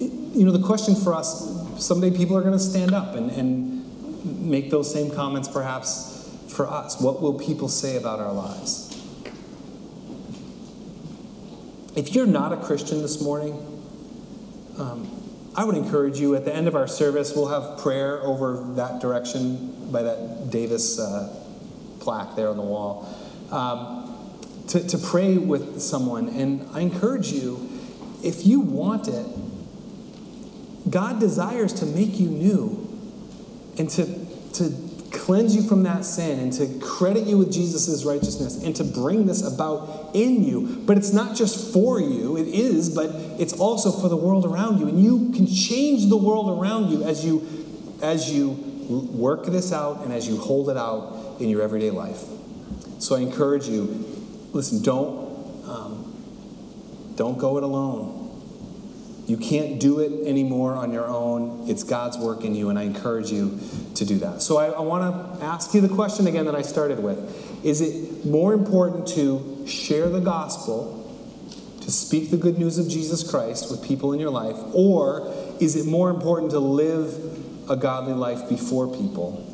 you 0.00 0.44
know, 0.44 0.52
the 0.52 0.64
question 0.64 0.94
for 0.94 1.14
us 1.14 1.48
someday 1.84 2.10
people 2.10 2.36
are 2.36 2.42
going 2.42 2.52
to 2.52 2.58
stand 2.58 2.92
up 2.92 3.14
and, 3.14 3.30
and 3.30 4.46
make 4.50 4.70
those 4.70 4.92
same 4.92 5.10
comments 5.10 5.48
perhaps 5.48 6.28
for 6.48 6.68
us. 6.68 7.00
What 7.00 7.22
will 7.22 7.38
people 7.38 7.68
say 7.68 7.96
about 7.96 8.20
our 8.20 8.32
lives? 8.32 8.88
If 11.96 12.14
you're 12.14 12.26
not 12.26 12.52
a 12.52 12.56
Christian 12.56 13.02
this 13.02 13.20
morning, 13.20 13.54
um, 14.78 15.10
I 15.56 15.64
would 15.64 15.76
encourage 15.76 16.20
you 16.20 16.36
at 16.36 16.44
the 16.44 16.54
end 16.54 16.68
of 16.68 16.76
our 16.76 16.86
service, 16.86 17.34
we'll 17.34 17.48
have 17.48 17.78
prayer 17.80 18.22
over 18.22 18.62
that 18.76 19.00
direction 19.00 19.90
by 19.90 20.02
that 20.02 20.50
Davis 20.50 20.98
uh, 20.98 21.39
plaque 22.00 22.34
there 22.36 22.48
on 22.48 22.56
the 22.56 22.62
wall. 22.62 23.08
Um, 23.50 24.10
to, 24.70 24.86
to 24.86 24.98
pray 24.98 25.36
with 25.36 25.80
someone. 25.80 26.28
And 26.28 26.68
I 26.72 26.80
encourage 26.80 27.32
you, 27.32 27.68
if 28.22 28.46
you 28.46 28.60
want 28.60 29.08
it, 29.08 29.26
God 30.88 31.20
desires 31.20 31.72
to 31.74 31.86
make 31.86 32.18
you 32.18 32.28
new 32.28 32.86
and 33.78 33.90
to, 33.90 34.06
to 34.54 34.72
cleanse 35.10 35.56
you 35.56 35.62
from 35.62 35.82
that 35.82 36.04
sin 36.04 36.38
and 36.38 36.52
to 36.52 36.78
credit 36.78 37.24
you 37.24 37.36
with 37.36 37.52
Jesus' 37.52 38.04
righteousness 38.04 38.62
and 38.62 38.74
to 38.76 38.84
bring 38.84 39.26
this 39.26 39.46
about 39.46 40.10
in 40.14 40.44
you. 40.44 40.82
But 40.86 40.96
it's 40.96 41.12
not 41.12 41.36
just 41.36 41.72
for 41.72 42.00
you, 42.00 42.36
it 42.36 42.46
is, 42.46 42.94
but 42.94 43.10
it's 43.40 43.52
also 43.52 43.90
for 43.90 44.08
the 44.08 44.16
world 44.16 44.46
around 44.46 44.78
you. 44.78 44.88
And 44.88 45.02
you 45.02 45.32
can 45.32 45.46
change 45.46 46.08
the 46.08 46.16
world 46.16 46.60
around 46.60 46.90
you 46.90 47.02
as 47.04 47.24
you 47.24 47.46
as 48.02 48.30
you 48.32 48.50
work 48.90 49.44
this 49.46 49.72
out 49.72 50.02
and 50.02 50.12
as 50.12 50.26
you 50.26 50.38
hold 50.38 50.70
it 50.70 50.76
out 50.76 51.19
in 51.40 51.48
your 51.48 51.62
everyday 51.62 51.90
life. 51.90 52.22
So 52.98 53.16
I 53.16 53.20
encourage 53.20 53.66
you, 53.66 54.06
listen, 54.52 54.82
don't 54.82 55.30
um, 55.66 57.12
don't 57.16 57.38
go 57.38 57.56
it 57.58 57.62
alone. 57.62 58.20
You 59.26 59.36
can't 59.36 59.78
do 59.78 60.00
it 60.00 60.26
anymore 60.26 60.74
on 60.74 60.92
your 60.92 61.06
own. 61.06 61.68
It's 61.68 61.84
God's 61.84 62.18
work 62.18 62.44
in 62.44 62.54
you, 62.54 62.68
and 62.68 62.78
I 62.78 62.82
encourage 62.82 63.30
you 63.30 63.60
to 63.94 64.04
do 64.04 64.18
that. 64.18 64.42
So 64.42 64.56
I, 64.56 64.70
I 64.70 64.80
want 64.80 65.38
to 65.38 65.44
ask 65.44 65.72
you 65.72 65.80
the 65.80 65.88
question 65.88 66.26
again 66.26 66.46
that 66.46 66.56
I 66.56 66.62
started 66.62 67.00
with 67.00 67.64
Is 67.64 67.80
it 67.80 68.24
more 68.24 68.52
important 68.52 69.06
to 69.08 69.64
share 69.66 70.08
the 70.08 70.20
gospel, 70.20 70.96
to 71.82 71.90
speak 71.92 72.30
the 72.30 72.36
good 72.36 72.58
news 72.58 72.78
of 72.78 72.88
Jesus 72.88 73.28
Christ 73.28 73.70
with 73.70 73.84
people 73.86 74.12
in 74.12 74.18
your 74.18 74.30
life, 74.30 74.56
or 74.74 75.32
is 75.60 75.76
it 75.76 75.86
more 75.86 76.10
important 76.10 76.50
to 76.52 76.58
live 76.58 77.70
a 77.70 77.76
godly 77.76 78.14
life 78.14 78.48
before 78.48 78.88
people? 78.88 79.46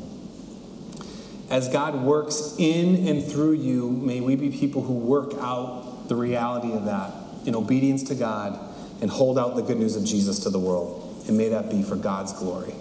As 1.49 1.69
God 1.69 2.03
works 2.03 2.55
in 2.57 3.07
and 3.07 3.23
through 3.23 3.53
you, 3.53 3.89
may 3.89 4.19
we 4.19 4.35
be 4.35 4.49
people 4.49 4.81
who 4.83 4.93
work 4.93 5.33
out 5.39 6.07
the 6.07 6.15
reality 6.15 6.73
of 6.73 6.85
that 6.85 7.13
in 7.45 7.55
obedience 7.55 8.03
to 8.03 8.15
God 8.15 8.59
and 9.01 9.09
hold 9.09 9.39
out 9.39 9.55
the 9.55 9.61
good 9.61 9.77
news 9.77 9.95
of 9.95 10.03
Jesus 10.03 10.39
to 10.39 10.49
the 10.49 10.59
world. 10.59 11.23
And 11.27 11.37
may 11.37 11.49
that 11.49 11.69
be 11.69 11.83
for 11.83 11.95
God's 11.95 12.33
glory. 12.33 12.73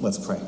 Let's 0.00 0.18
pray. 0.18 0.40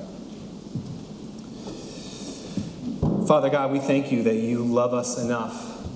Father 3.27 3.51
God, 3.51 3.71
we 3.71 3.79
thank 3.79 4.11
you 4.11 4.25
that 4.25 4.37
you 4.37 4.65
love 4.65 4.93
us 4.95 5.19
enough 5.19 5.87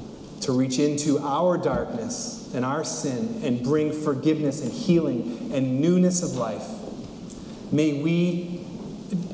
to 0.43 0.53
reach 0.53 0.79
into 0.79 1.19
our 1.19 1.59
darkness 1.59 2.53
and 2.55 2.65
our 2.65 2.85
sin 2.85 3.41
and 3.43 3.63
bring 3.63 3.93
forgiveness 3.93 4.63
and 4.63 4.73
healing 4.73 5.51
and 5.53 5.81
newness 5.81 6.23
of 6.23 6.37
life. 6.37 6.69
May 7.73 8.01
we, 8.01 8.66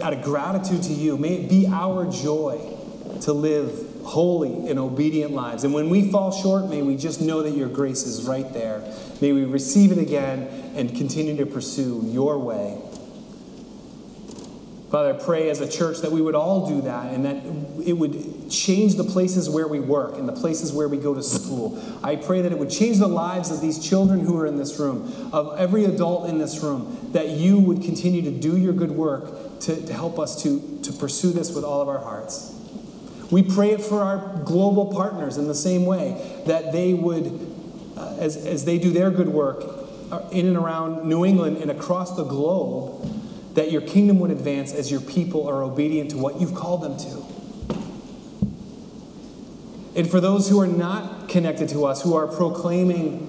out 0.00 0.12
of 0.12 0.22
gratitude 0.22 0.82
to 0.85 0.92
you, 0.92 1.16
may 1.16 1.35
it 1.35 1.48
be 1.48 1.66
our 1.66 2.11
joy 2.11 2.76
to 3.22 3.32
live 3.32 3.88
holy 4.04 4.68
and 4.68 4.78
obedient 4.78 5.32
lives. 5.32 5.64
And 5.64 5.72
when 5.72 5.88
we 5.88 6.11
fall 6.11 6.32
short, 6.32 6.68
may 6.68 6.82
we 6.82 6.96
just 6.96 7.20
know 7.20 7.42
that 7.42 7.56
your 7.56 7.68
grace 7.68 8.04
is 8.04 8.24
right 8.24 8.52
there. 8.52 8.82
May 9.20 9.32
we 9.32 9.44
receive 9.44 9.92
it 9.92 9.98
again 9.98 10.72
and 10.74 10.94
continue 10.94 11.37
to 11.37 11.46
pursue 11.46 12.02
your 12.06 12.38
way. 12.38 12.78
Father, 14.90 15.14
I 15.14 15.24
pray 15.24 15.48
as 15.48 15.62
a 15.62 15.70
church 15.70 16.00
that 16.00 16.12
we 16.12 16.20
would 16.20 16.35
all 16.35 16.68
do 16.68 16.82
that 16.82 17.14
and 17.14 17.24
that 17.24 17.37
it 17.87 17.94
would 17.94 18.50
change 18.50 18.96
the 18.96 19.04
places 19.04 19.48
where 19.48 19.66
we 19.66 19.80
work 19.80 20.18
and 20.18 20.28
the 20.28 20.35
places 20.35 20.70
where 20.70 20.87
we 20.87 20.98
go 20.98 21.14
to 21.14 21.22
school. 21.22 21.82
I 22.02 22.16
pray 22.16 22.42
that 22.42 22.52
it 22.52 22.58
would 22.58 22.68
change 22.68 22.98
the 22.98 23.08
lives 23.08 23.50
of 23.50 23.62
these 23.62 23.78
children 23.78 24.20
who 24.20 24.38
are 24.38 24.44
in 24.44 24.58
this 24.58 24.78
room, 24.78 25.30
of 25.32 25.58
every 25.58 25.87
adult 25.87 26.28
in 26.28 26.37
this 26.37 26.62
room, 26.62 27.08
that 27.12 27.30
you 27.30 27.58
would 27.58 27.80
continue 27.82 28.20
to 28.20 28.30
do 28.30 28.58
your 28.58 28.74
good 28.74 28.90
work 28.90 29.32
to, 29.62 29.87
to 29.87 29.92
help 29.92 30.18
us 30.18 30.42
to, 30.42 30.81
to 30.83 30.92
pursue 30.92 31.33
this 31.33 31.55
with 31.55 31.64
all 31.64 31.81
of 31.81 31.88
our 31.88 31.98
hearts. 31.98 32.55
We 33.31 33.42
pray 33.42 33.70
it 33.70 33.81
for 33.81 34.03
our 34.03 34.42
global 34.44 34.92
partners 34.92 35.38
in 35.38 35.46
the 35.46 35.55
same 35.55 35.87
way, 35.87 36.42
that 36.46 36.72
they 36.72 36.92
would, 36.92 37.55
uh, 37.96 38.16
as, 38.18 38.37
as 38.37 38.64
they 38.64 38.79
do 38.79 38.90
their 38.90 39.11
good 39.11 39.29
work 39.29 39.64
uh, 40.11 40.29
in 40.31 40.46
and 40.46 40.57
around 40.57 41.09
New 41.09 41.25
England 41.25 41.59
and 41.59 41.70
across 41.70 42.16
the 42.16 42.25
globe, 42.25 43.09
that 43.55 43.70
your 43.70 43.83
kingdom 43.83 44.18
would 44.20 44.31
advance 44.31 44.75
as 44.75 44.90
your 44.90 45.01
people 45.01 45.48
are 45.48 45.62
obedient 45.62 46.11
to 46.11 46.18
what 46.18 46.40
you've 46.40 46.55
called 46.55 46.83
them 46.83 46.98
to. 46.98 47.25
And 49.94 50.11
for 50.11 50.20
those 50.20 50.48
who 50.48 50.59
are 50.61 50.66
not 50.66 51.29
connected 51.29 51.68
to 51.70 51.85
us, 51.85 52.03
who 52.03 52.14
are 52.14 52.27
proclaiming 52.27 53.29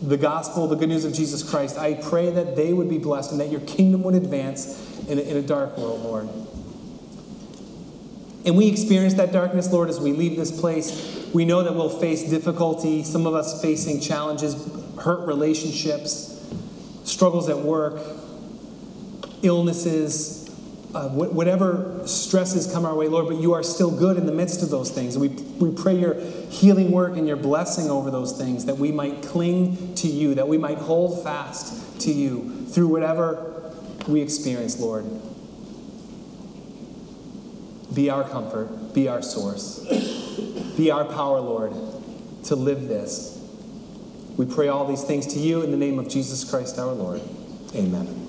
the 0.00 0.16
gospel, 0.16 0.68
the 0.68 0.76
good 0.76 0.88
news 0.88 1.04
of 1.04 1.12
Jesus 1.12 1.48
Christ, 1.48 1.76
I 1.78 1.94
pray 1.94 2.30
that 2.30 2.56
they 2.56 2.72
would 2.72 2.88
be 2.88 2.98
blessed 2.98 3.32
and 3.32 3.40
that 3.40 3.50
your 3.50 3.60
kingdom 3.62 4.02
would 4.04 4.14
advance 4.14 4.93
in 5.08 5.18
a, 5.18 5.22
in 5.22 5.36
a 5.36 5.42
dark 5.42 5.76
world, 5.78 6.00
Lord. 6.00 6.28
And 8.46 8.56
we 8.56 8.68
experience 8.68 9.14
that 9.14 9.32
darkness, 9.32 9.72
Lord, 9.72 9.88
as 9.88 9.98
we 10.00 10.12
leave 10.12 10.36
this 10.36 10.58
place. 10.60 11.30
We 11.32 11.44
know 11.44 11.62
that 11.62 11.74
we'll 11.74 11.88
face 11.88 12.28
difficulty, 12.28 13.02
some 13.02 13.26
of 13.26 13.34
us 13.34 13.62
facing 13.62 14.00
challenges, 14.00 14.54
hurt 15.00 15.26
relationships, 15.26 16.46
struggles 17.04 17.48
at 17.48 17.58
work, 17.58 18.00
illnesses, 19.42 20.44
uh, 20.94 21.08
whatever 21.08 22.02
stresses 22.06 22.70
come 22.70 22.84
our 22.84 22.94
way, 22.94 23.08
Lord, 23.08 23.26
but 23.26 23.38
you 23.38 23.52
are 23.54 23.64
still 23.64 23.90
good 23.90 24.16
in 24.16 24.26
the 24.26 24.32
midst 24.32 24.62
of 24.62 24.70
those 24.70 24.90
things. 24.90 25.16
And 25.16 25.22
we, 25.22 25.28
we 25.58 25.74
pray 25.74 25.98
your 25.98 26.14
healing 26.50 26.92
work 26.92 27.16
and 27.16 27.26
your 27.26 27.36
blessing 27.36 27.90
over 27.90 28.10
those 28.10 28.38
things, 28.38 28.66
that 28.66 28.76
we 28.76 28.92
might 28.92 29.22
cling 29.22 29.94
to 29.96 30.06
you, 30.06 30.34
that 30.34 30.46
we 30.46 30.56
might 30.56 30.78
hold 30.78 31.24
fast 31.24 32.00
to 32.02 32.12
you 32.12 32.66
through 32.66 32.88
whatever 32.88 33.53
we 34.08 34.20
experience, 34.20 34.78
Lord. 34.80 35.04
Be 37.94 38.10
our 38.10 38.28
comfort, 38.28 38.92
be 38.94 39.08
our 39.08 39.22
source, 39.22 39.78
be 40.76 40.90
our 40.90 41.04
power, 41.04 41.40
Lord, 41.40 41.72
to 42.44 42.56
live 42.56 42.88
this. 42.88 43.40
We 44.36 44.46
pray 44.46 44.68
all 44.68 44.86
these 44.86 45.04
things 45.04 45.28
to 45.28 45.38
you 45.38 45.62
in 45.62 45.70
the 45.70 45.76
name 45.76 45.98
of 45.98 46.08
Jesus 46.08 46.48
Christ 46.48 46.78
our 46.78 46.92
Lord. 46.92 47.20
Amen. 47.74 48.23